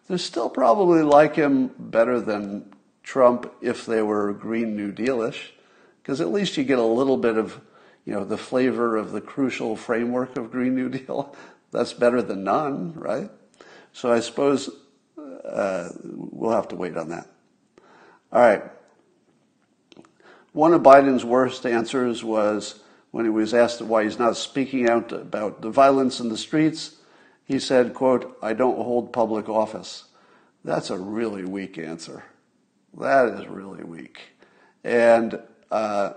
[0.08, 5.50] they still probably like him better than Trump if they were Green New Dealish,
[6.02, 7.60] because at least you get a little bit of,
[8.04, 11.34] you know, the flavor of the crucial framework of Green New Deal.
[11.70, 13.30] That's better than none, right?
[13.92, 14.68] So I suppose
[15.16, 17.28] uh, we'll have to wait on that.
[18.32, 18.62] All right.
[20.52, 25.10] One of Biden's worst answers was when he was asked why he's not speaking out
[25.12, 26.96] about the violence in the streets.
[27.44, 30.04] He said, quote, I don't hold public office.
[30.64, 32.24] That's a really weak answer.
[32.98, 34.20] That is really weak.
[34.84, 36.12] And uh,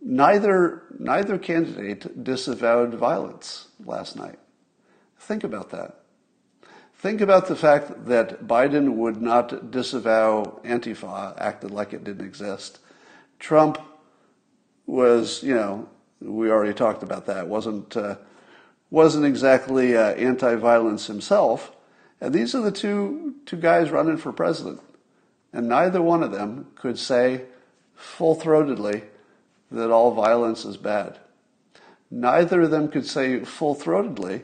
[0.00, 4.38] neither, neither candidate disavowed violence last night.
[5.18, 6.02] Think about that.
[6.94, 12.78] Think about the fact that Biden would not disavow Antifa, acted like it didn't exist.
[13.38, 13.78] Trump
[14.86, 15.88] was, you know,
[16.20, 17.48] we already talked about that.
[17.48, 18.16] wasn't uh,
[18.90, 21.72] wasn't exactly uh, anti-violence himself.
[22.20, 24.80] And these are the two two guys running for president,
[25.52, 27.44] and neither one of them could say
[27.94, 29.02] full-throatedly
[29.70, 31.18] that all violence is bad.
[32.10, 34.42] Neither of them could say full-throatedly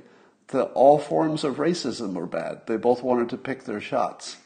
[0.48, 2.66] that all forms of racism are bad.
[2.66, 4.36] They both wanted to pick their shots.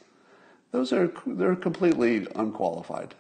[0.70, 3.14] Those are they're completely unqualified,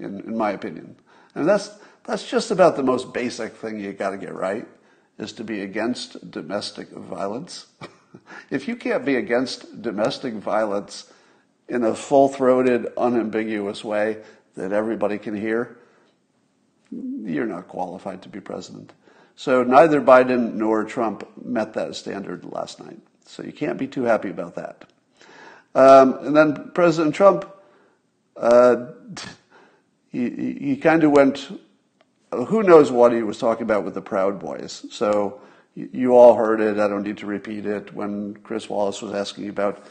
[0.00, 0.96] in, in my opinion.
[1.34, 1.70] And that's
[2.04, 4.66] that's just about the most basic thing you got to get right
[5.18, 7.66] is to be against domestic violence.
[8.50, 11.12] if you can't be against domestic violence
[11.68, 14.18] in a full-throated, unambiguous way
[14.56, 15.78] that everybody can hear,
[16.90, 18.92] you're not qualified to be president.
[19.36, 22.98] So neither Biden nor Trump met that standard last night.
[23.24, 24.84] So you can't be too happy about that.
[25.74, 27.48] Um, and then President Trump,
[28.36, 28.86] uh,
[30.10, 31.60] he, he kind of went,
[32.32, 34.86] who knows what he was talking about with the Proud Boys.
[34.90, 35.40] So
[35.74, 36.78] you, all heard it.
[36.78, 37.94] I don't need to repeat it.
[37.94, 39.84] When Chris Wallace was asking about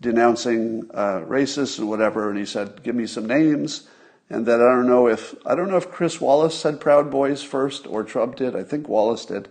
[0.00, 3.88] denouncing uh, racists and whatever, and he said, give me some names
[4.32, 7.42] and that I don't know if I don't know if Chris Wallace said Proud Boys
[7.42, 8.56] first or Trump did.
[8.56, 9.48] I think Wallace did.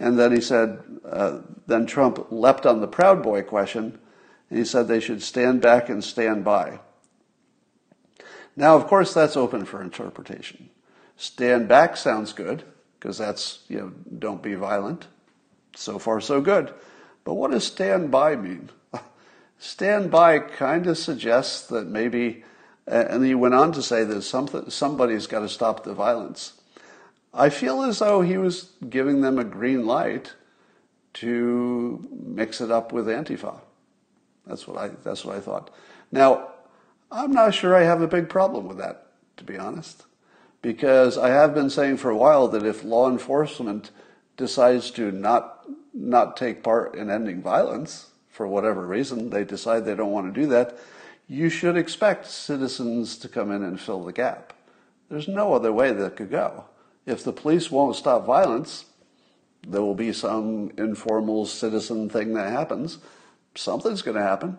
[0.00, 3.98] And then he said, uh, then Trump leapt on the Proud Boy question,
[4.48, 6.80] and he said they should stand back and stand by.
[8.56, 10.70] Now, of course, that's open for interpretation.
[11.16, 12.64] Stand back sounds good
[12.98, 15.06] because that's you know don't be violent.
[15.76, 16.74] So far, so good.
[17.24, 18.70] But what does stand by mean?
[19.58, 22.44] stand by kind of suggests that maybe
[22.90, 26.54] and he went on to say that something, somebody's got to stop the violence.
[27.32, 30.34] I feel as though he was giving them a green light
[31.14, 33.60] to mix it up with Antifa.
[34.46, 35.70] That's what I, that's what I thought.
[36.10, 36.48] Now,
[37.12, 39.06] I'm not sure I have a big problem with that,
[39.36, 40.04] to be honest,
[40.62, 43.90] because I have been saying for a while that if law enforcement
[44.36, 49.94] decides to not, not take part in ending violence, for whatever reason, they decide they
[49.94, 50.78] don't want to do that,
[51.28, 54.52] you should expect citizens to come in and fill the gap.
[55.10, 56.64] There's no other way that could go.
[57.06, 58.86] If the police won't stop violence,
[59.66, 62.98] there will be some informal citizen thing that happens.
[63.54, 64.58] Something's going to happen.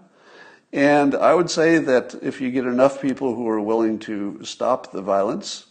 [0.74, 4.91] And I would say that if you get enough people who are willing to stop
[4.91, 5.65] the violence,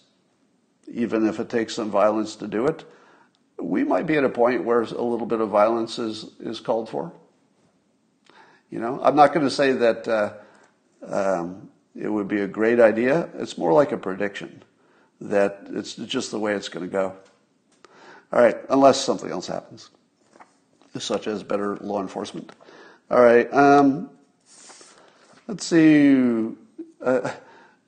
[0.92, 2.84] even if it takes some violence to do it,
[3.58, 6.88] we might be at a point where a little bit of violence is, is called
[6.88, 7.12] for.
[8.70, 10.32] You know, I'm not going to say that uh,
[11.06, 13.28] um, it would be a great idea.
[13.34, 14.62] It's more like a prediction
[15.20, 17.14] that it's just the way it's going to go.
[18.32, 19.90] All right, unless something else happens,
[20.96, 22.52] such as better law enforcement.
[23.10, 24.08] All right, um,
[25.50, 26.12] let's see.
[27.04, 27.32] Uh,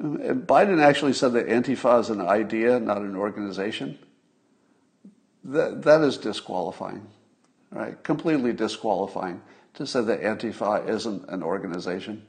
[0.00, 3.98] Biden actually said that Antifa is an idea, not an organization.
[5.44, 7.06] That, that is disqualifying,
[7.70, 8.02] right?
[8.02, 9.40] Completely disqualifying
[9.74, 12.26] to say that Antifa isn't an organization.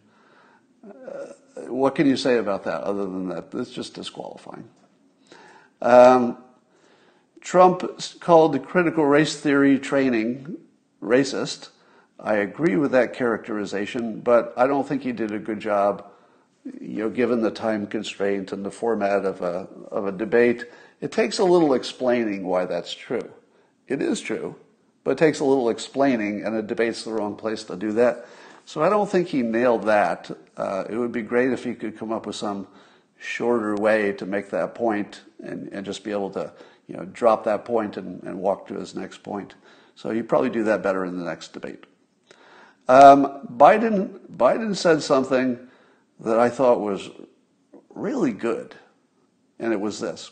[0.85, 1.33] Uh,
[1.67, 3.45] what can you say about that other than that?
[3.53, 4.69] It's just disqualifying.
[5.81, 6.37] Um,
[7.41, 10.57] Trump called the critical race theory training
[11.01, 11.69] racist.
[12.23, 16.09] I agree with that characterization, but I don't think he did a good job,
[16.63, 20.65] you know, given the time constraint and the format of a, of a debate.
[21.01, 23.29] It takes a little explaining why that's true.
[23.89, 24.55] It is true,
[25.03, 28.25] but it takes a little explaining, and a debate's the wrong place to do that.
[28.63, 30.31] So I don't think he nailed that.
[30.55, 32.67] Uh, it would be great if he could come up with some
[33.19, 36.53] shorter way to make that point and, and just be able to
[36.87, 39.55] you know, drop that point and, and walk to his next point.
[39.95, 41.83] So you probably do that better in the next debate.
[42.87, 45.59] Um, Biden, Biden said something
[46.19, 47.09] that I thought was
[47.89, 48.75] really good,
[49.59, 50.31] and it was this: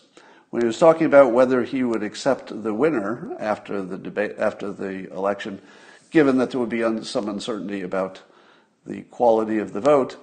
[0.50, 4.72] when he was talking about whether he would accept the winner after the debate, after
[4.72, 5.62] the election,
[6.10, 8.22] given that there would be some uncertainty about
[8.86, 10.18] the quality of the vote,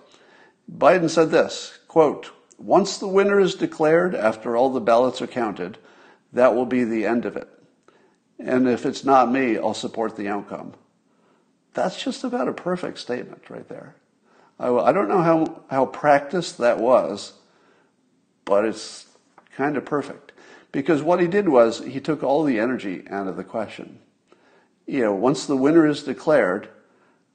[0.70, 5.78] Biden said this: "quote Once the winner is declared after all the ballots are counted."
[6.32, 7.48] that will be the end of it.
[8.38, 10.74] And if it's not me, I'll support the outcome.
[11.78, 13.94] That's just about a perfect statement right there.
[14.58, 17.34] I, I don't know how, how practiced that was,
[18.44, 19.06] but it's
[19.54, 20.32] kind of perfect.
[20.72, 24.00] Because what he did was he took all the energy out of the question.
[24.86, 26.68] You know, once the winner is declared,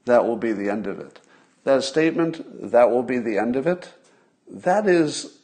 [0.04, 1.22] that will be the end of it.
[1.64, 3.94] That statement, that will be the end of it,
[4.50, 5.38] that is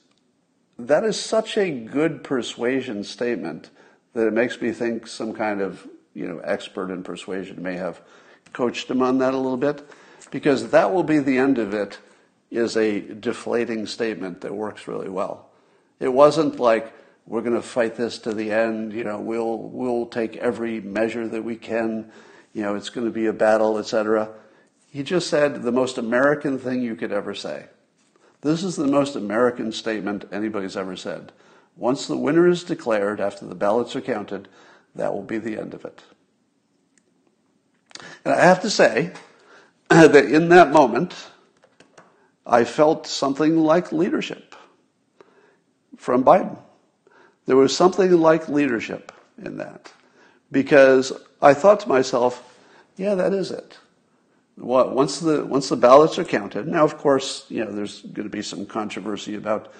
[0.77, 3.69] that is such a good persuasion statement
[4.13, 8.01] that it makes me think some kind of you know expert in persuasion may have
[8.53, 9.89] coached him on that a little bit
[10.31, 11.99] because that will be the end of it
[12.51, 15.49] is a deflating statement that works really well.
[15.99, 16.93] It wasn't like
[17.25, 21.27] we're going to fight this to the end, you know, we'll we'll take every measure
[21.27, 22.11] that we can,
[22.53, 24.31] you know, it's going to be a battle, etc.
[24.89, 27.67] He just said the most American thing you could ever say.
[28.41, 31.31] This is the most American statement anybody's ever said.
[31.75, 34.47] Once the winner is declared after the ballots are counted,
[34.95, 36.01] that will be the end of it.
[38.25, 39.11] And I have to say
[39.89, 41.15] that in that moment,
[42.45, 44.55] I felt something like leadership
[45.97, 46.57] from Biden.
[47.45, 49.11] There was something like leadership
[49.43, 49.91] in that
[50.51, 52.43] because I thought to myself,
[52.97, 53.77] yeah, that is it
[54.59, 56.67] once the once the ballots are counted.
[56.67, 59.73] Now, of course, you know there's going to be some controversy about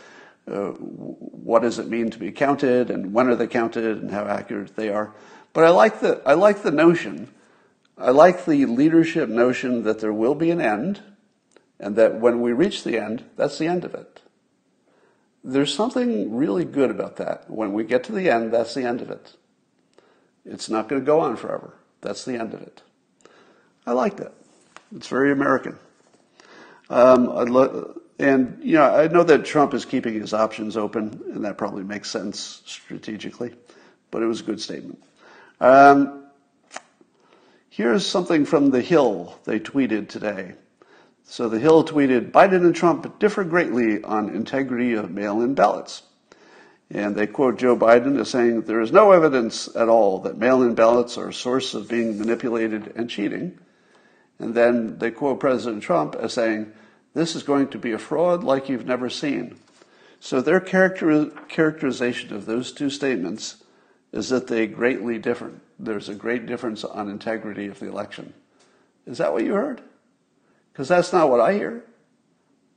[0.49, 4.25] uh, what does it mean to be counted and when are they counted and how
[4.25, 5.13] accurate they are.
[5.53, 7.29] But I like the I like the notion.
[7.99, 11.01] I like the leadership notion that there will be an end,
[11.79, 14.21] and that when we reach the end, that's the end of it.
[15.43, 17.49] There's something really good about that.
[17.49, 19.33] When we get to the end, that's the end of it.
[20.45, 21.73] It's not going to go on forever.
[22.01, 22.81] That's the end of it.
[23.85, 24.33] I like that.
[24.95, 25.77] It's very American.
[26.89, 27.27] Um,
[28.17, 31.83] and you know, I know that Trump is keeping his options open, and that probably
[31.83, 33.53] makes sense strategically.
[34.11, 35.01] But it was a good statement.
[35.59, 36.28] Um,
[37.79, 40.55] here's something from The Hill they tweeted today.
[41.23, 46.03] So The Hill tweeted Biden and Trump differ greatly on integrity of mail in ballots.
[46.91, 50.61] And they quote Joe Biden as saying, There is no evidence at all that mail
[50.61, 53.57] in ballots are a source of being manipulated and cheating.
[54.39, 56.73] And then they quote President Trump as saying,
[57.13, 59.57] This is going to be a fraud like you've never seen.
[60.19, 63.63] So their character, characterization of those two statements
[64.11, 65.53] is that they greatly differ.
[65.77, 68.33] There's a great difference on integrity of the election.
[69.05, 69.81] Is that what you heard?
[70.71, 71.83] Because that's not what I hear.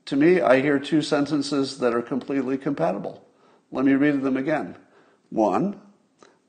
[0.06, 3.24] To me, I hear two sentences that are completely compatible.
[3.70, 4.76] Let me read them again.
[5.30, 5.80] One,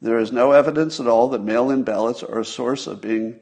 [0.02, 3.40] there is no evidence at all that mail in ballots are a source of being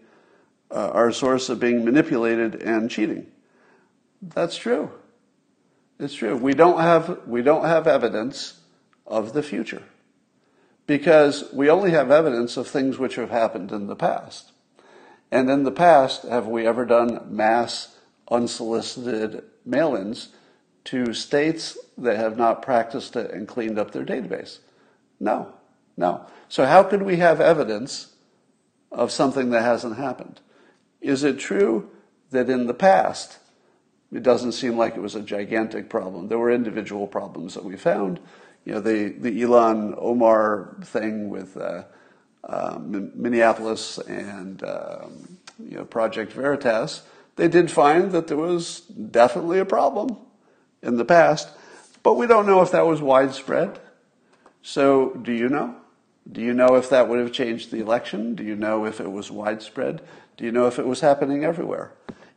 [0.69, 3.27] uh, are a source of being manipulated and cheating.
[4.21, 4.91] That's true.
[5.99, 6.37] It's true.
[6.37, 8.59] We don't have, we don't have evidence
[9.05, 9.83] of the future
[10.91, 14.51] because we only have evidence of things which have happened in the past.
[15.31, 17.95] And in the past, have we ever done mass
[18.29, 20.33] unsolicited mail ins
[20.83, 24.59] to states that have not practiced it and cleaned up their database?
[25.17, 25.53] No,
[25.95, 26.25] No.
[26.49, 28.13] So how could we have evidence
[28.91, 30.41] of something that hasn't happened?
[30.99, 31.89] Is it true
[32.31, 33.39] that in the past,
[34.11, 36.27] it doesn't seem like it was a gigantic problem?
[36.27, 38.19] There were individual problems that we found.
[38.66, 41.84] You know, the, the Ilhan Omar thing with uh,
[42.43, 47.03] uh, Minneapolis and um, you know, Project Veritas,
[47.36, 50.18] they did find that there was definitely a problem
[50.82, 51.49] in the past,
[52.03, 53.80] but we don't know if that was widespread.
[54.62, 55.76] So, do you know?
[56.32, 58.36] Do you know if that would have changed the election?
[58.36, 60.01] Do you know if it was widespread?
[60.38, 61.93] Do you know if it was happening everywhere?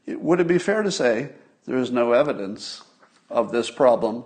[0.06, 1.30] Would it be fair to say
[1.66, 2.82] there is no evidence
[3.28, 4.24] of this problem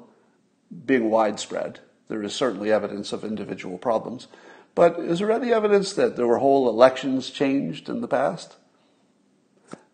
[0.87, 1.81] being widespread?
[2.09, 4.29] There is certainly evidence of individual problems.
[4.75, 8.57] But is there any evidence that there were whole elections changed in the past?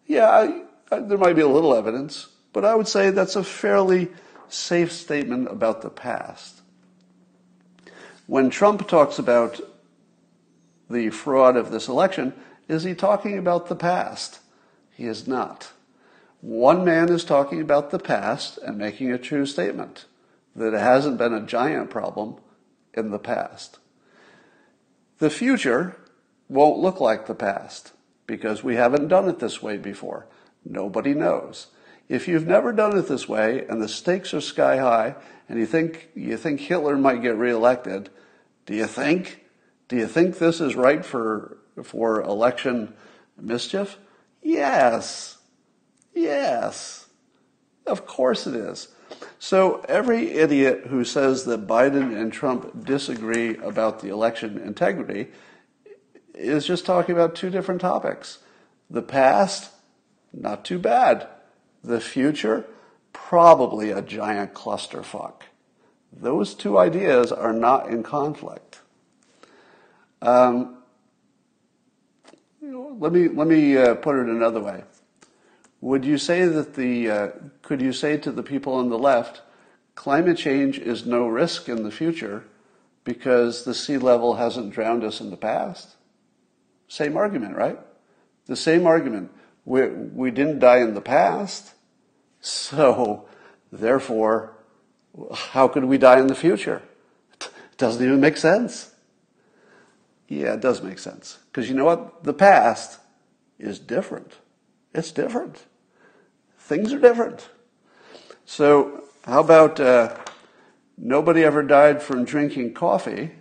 [0.07, 3.45] Yeah, I, I, there might be a little evidence, but I would say that's a
[3.45, 4.11] fairly
[4.49, 6.61] safe statement about the past.
[8.27, 9.61] When Trump talks about
[10.89, 12.35] the fraud of this election,
[12.69, 14.41] is he talking about the past?
[14.91, 15.73] He is not.
[16.41, 20.05] One man is talking about the past and making a true statement
[20.57, 22.37] that it hasn't been a giant problem
[22.93, 23.79] in the past.
[25.19, 25.97] The future
[26.49, 27.93] won't look like the past
[28.27, 30.27] because we haven't done it this way before.
[30.65, 31.69] Nobody knows.
[32.09, 35.17] If you've never done it this way and the stakes are sky high
[35.49, 38.11] and you think you think Hitler might get reelected,
[38.67, 39.45] do you think?
[39.89, 42.95] Do you think this is right for for election
[43.41, 43.99] mischief?
[44.43, 45.39] Yes.
[46.15, 47.07] Yes.
[47.87, 48.89] Of course it is.
[49.39, 55.29] So every idiot who says that Biden and Trump disagree about the election integrity
[56.35, 58.39] is just talking about two different topics.
[58.91, 59.71] The past,
[60.33, 61.29] not too bad.
[61.83, 62.65] The future,
[63.13, 65.43] probably a giant clusterfuck.
[66.13, 68.81] Those two ideas are not in conflict.
[70.23, 70.79] Um,
[72.63, 74.85] let me let me uh, put it another way.
[75.85, 77.29] Would you say that the uh,
[77.61, 79.43] could you say to the people on the left,
[79.95, 82.45] climate change is no risk in the future
[83.05, 85.97] because the sea level hasn't drowned us in the past?
[86.89, 87.79] Same argument, right?
[88.47, 89.31] The same argument.
[89.67, 91.75] We, we didn't die in the past,
[92.41, 93.29] so
[93.71, 94.57] therefore
[95.35, 96.81] how could we die in the future?
[97.35, 98.95] It doesn't even make sense.
[100.29, 101.41] Yeah, it does make sense.
[101.53, 102.25] Because you know what?
[102.25, 103.01] The past
[103.59, 104.33] is different.
[104.95, 105.67] It's different.
[106.65, 107.51] Things are different.
[108.47, 110.17] So, how about uh,
[110.97, 113.33] nobody ever died from drinking coffee?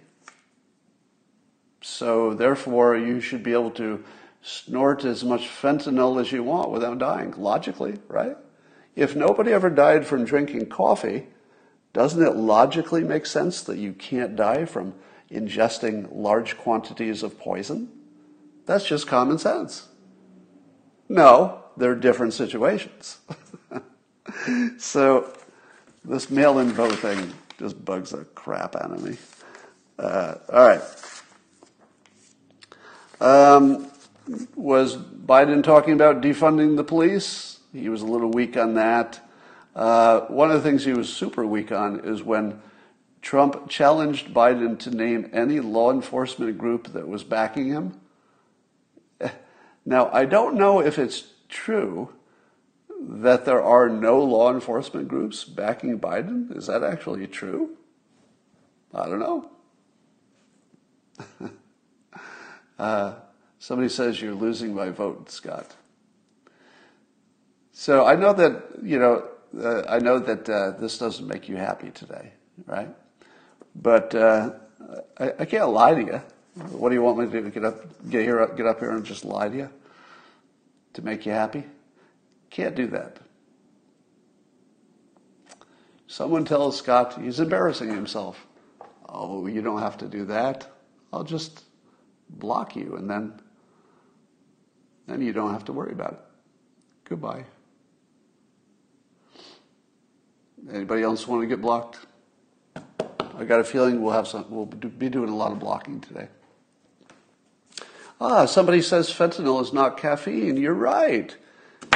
[1.82, 4.04] So, therefore, you should be able to
[4.42, 8.36] snort as much fentanyl as you want without dying, logically, right?
[8.94, 11.28] If nobody ever died from drinking coffee,
[11.94, 14.96] doesn't it logically make sense that you can't die from
[15.32, 17.90] ingesting large quantities of poison?
[18.66, 19.88] That's just common sense.
[21.08, 23.20] No, they're different situations.
[24.78, 25.34] so
[26.06, 29.18] this mail-in vote thing just bugs the crap out of me.
[29.98, 30.82] Uh, all right.
[33.22, 33.90] Um,
[34.56, 37.60] was Biden talking about defunding the police?
[37.72, 39.20] He was a little weak on that.
[39.76, 42.62] Uh, one of the things he was super weak on is when
[43.22, 48.00] Trump challenged Biden to name any law enforcement group that was backing him.
[49.86, 52.10] Now, I don't know if it's true
[53.00, 56.56] that there are no law enforcement groups backing Biden.
[56.56, 57.78] Is that actually true?
[58.94, 59.52] I don't know.
[62.80, 63.14] uh,
[63.60, 65.76] somebody says you're losing my vote, Scott.
[67.72, 69.28] So I know that, you know,
[69.60, 72.32] uh, I know that uh, this doesn't make you happy today,
[72.66, 72.90] right?
[73.76, 74.52] But uh,
[75.20, 76.22] I, I, can't lie to you.
[76.72, 77.50] What do you want me to do?
[77.50, 79.70] Get up, get here, get up here, and just lie to you
[80.94, 81.66] to make you happy?
[82.50, 83.20] Can't do that.
[86.08, 88.46] Someone tells Scott he's embarrassing himself.
[89.10, 90.68] Oh, you don't have to do that.
[91.12, 91.64] I'll just
[92.30, 93.40] block you, and then
[95.08, 96.20] then you don't have to worry about it.
[97.06, 97.46] Goodbye.
[100.72, 102.00] Anybody else want to get blocked?
[102.76, 104.46] I got a feeling we'll have some.
[104.50, 106.28] We'll be doing a lot of blocking today.
[108.22, 110.58] Ah, somebody says fentanyl is not caffeine.
[110.58, 111.36] You're right.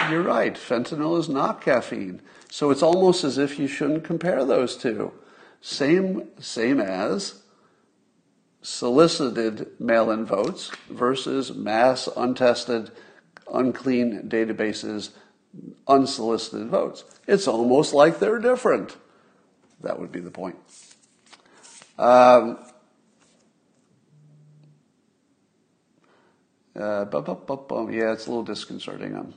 [0.10, 0.56] You're right.
[0.56, 2.22] Fentanyl is not caffeine.
[2.50, 5.14] So it's almost as if you shouldn't compare those two.
[5.62, 7.42] Same, same as
[8.62, 12.92] solicited mail-in votes versus mass untested,
[13.54, 15.12] unclean databases
[15.88, 17.04] unsolicited votes.
[17.28, 18.96] It's almost like they're different.
[19.82, 20.58] That would be the point.
[21.98, 22.60] Um,
[26.78, 29.16] Uh, bu- bu- bu- yeah, it's a little disconcerting.
[29.16, 29.34] On.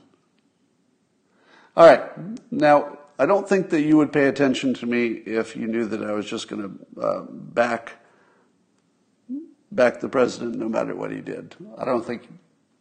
[1.75, 2.03] All right.
[2.51, 6.03] Now, I don't think that you would pay attention to me if you knew that
[6.03, 6.61] I was just going
[6.95, 7.93] to uh, back
[9.71, 11.55] back the president no matter what he did.
[11.77, 12.27] I don't think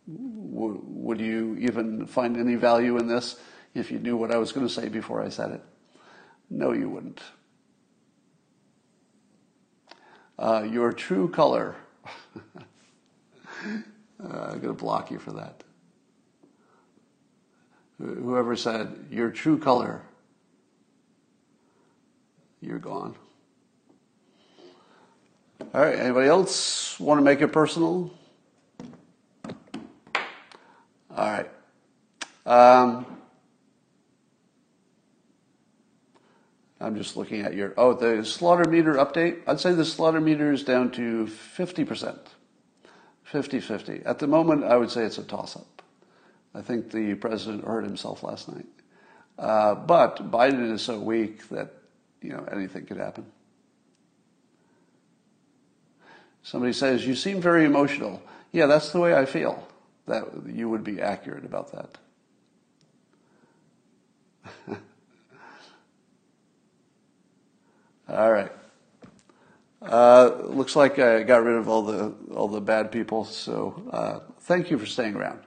[0.08, 3.38] w- would you even find any value in this
[3.74, 5.62] if you knew what I was going to say before I said it.
[6.50, 7.20] No, you wouldn't.
[10.38, 11.76] Uh, your true color.
[14.22, 15.62] Uh, I'm going to block you for that.
[17.98, 20.02] Whoever said your true color,
[22.60, 23.14] you're gone.
[25.74, 28.10] All right, anybody else want to make it personal?
[31.14, 31.50] All right.
[32.46, 33.06] Um,
[36.80, 39.40] I'm just looking at your, oh, the slaughter meter update.
[39.46, 42.18] I'd say the slaughter meter is down to 50%.
[43.30, 44.02] 50 50.
[44.04, 45.82] At the moment, I would say it's a toss up.
[46.52, 48.66] I think the president hurt himself last night.
[49.38, 51.72] Uh, but Biden is so weak that
[52.20, 53.24] you know anything could happen.
[56.42, 58.20] Somebody says, You seem very emotional.
[58.50, 59.64] Yeah, that's the way I feel.
[60.06, 61.98] That you would be accurate about that.
[68.08, 68.50] All right.
[69.82, 73.24] Uh, looks like I got rid of all the all the bad people.
[73.24, 75.40] So uh, thank you for staying around.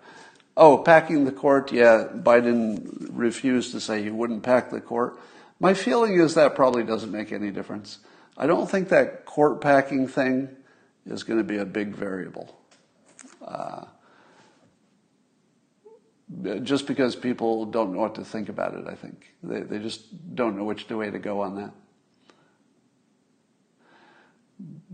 [0.57, 1.71] Oh, packing the court.
[1.71, 5.19] Yeah, Biden refused to say he wouldn't pack the court.
[5.59, 7.99] My feeling is that probably doesn't make any difference.
[8.38, 10.49] I don't think that court packing thing
[11.05, 12.55] is going to be a big variable.
[13.45, 13.86] Uh,
[16.63, 20.36] just because people don't know what to think about it, I think they they just
[20.36, 21.71] don't know which way to go on that.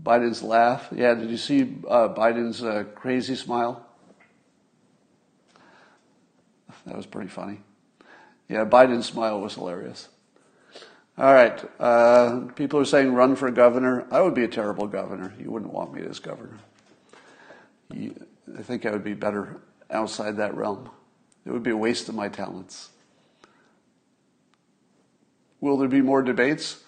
[0.02, 0.88] Biden's laugh.
[0.92, 3.86] Yeah, did you see uh, Biden's uh, crazy smile?
[6.86, 7.60] That was pretty funny.
[8.48, 10.08] Yeah, Biden's smile was hilarious.
[11.18, 11.62] All right.
[11.78, 14.06] Uh, people are saying run for governor.
[14.10, 15.34] I would be a terrible governor.
[15.38, 16.58] You wouldn't want me as governor.
[17.92, 18.14] You,
[18.58, 20.88] I think I would be better outside that realm.
[21.44, 22.90] It would be a waste of my talents.
[25.60, 26.82] Will there be more debates?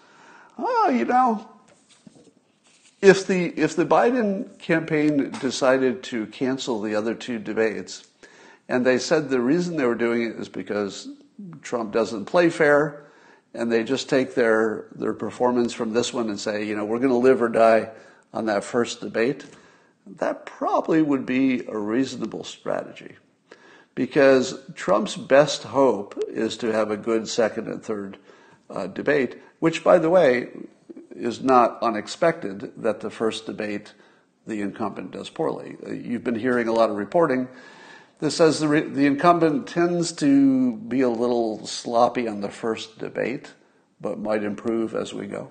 [0.56, 1.48] Oh, you know,
[3.02, 8.06] if the if the Biden campaign decided to cancel the other two debates,
[8.68, 11.08] and they said the reason they were doing it is because
[11.60, 13.04] Trump doesn't play fair,
[13.52, 17.00] and they just take their their performance from this one and say, you know, we're
[17.00, 17.90] going to live or die
[18.32, 19.44] on that first debate,
[20.06, 23.16] that probably would be a reasonable strategy.
[23.94, 28.16] Because Trump's best hope is to have a good second and third
[28.70, 30.48] uh, debate, which, by the way,
[31.14, 33.94] is not unexpected that the first debate
[34.46, 35.76] the incumbent does poorly.
[35.86, 37.48] You've been hearing a lot of reporting
[38.18, 42.98] that says the, re- the incumbent tends to be a little sloppy on the first
[42.98, 43.52] debate,
[44.00, 45.50] but might improve as we go.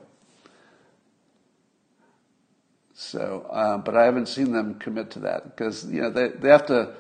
[2.94, 6.50] So, uh, but I haven't seen them commit to that because you know they, they
[6.50, 6.94] have to.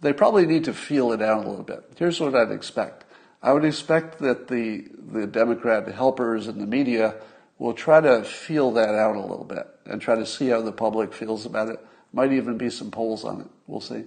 [0.00, 1.84] They probably need to feel it out a little bit.
[1.96, 3.04] Here's what I'd expect.
[3.42, 7.16] I would expect that the the Democrat helpers and the media
[7.62, 10.72] we'll try to feel that out a little bit and try to see how the
[10.72, 11.78] public feels about it.
[12.12, 13.46] Might even be some polls on it.
[13.68, 14.02] We'll see.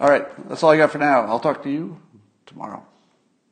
[0.00, 1.20] All right, that's all I got for now.
[1.26, 2.00] I'll talk to you
[2.46, 2.82] tomorrow.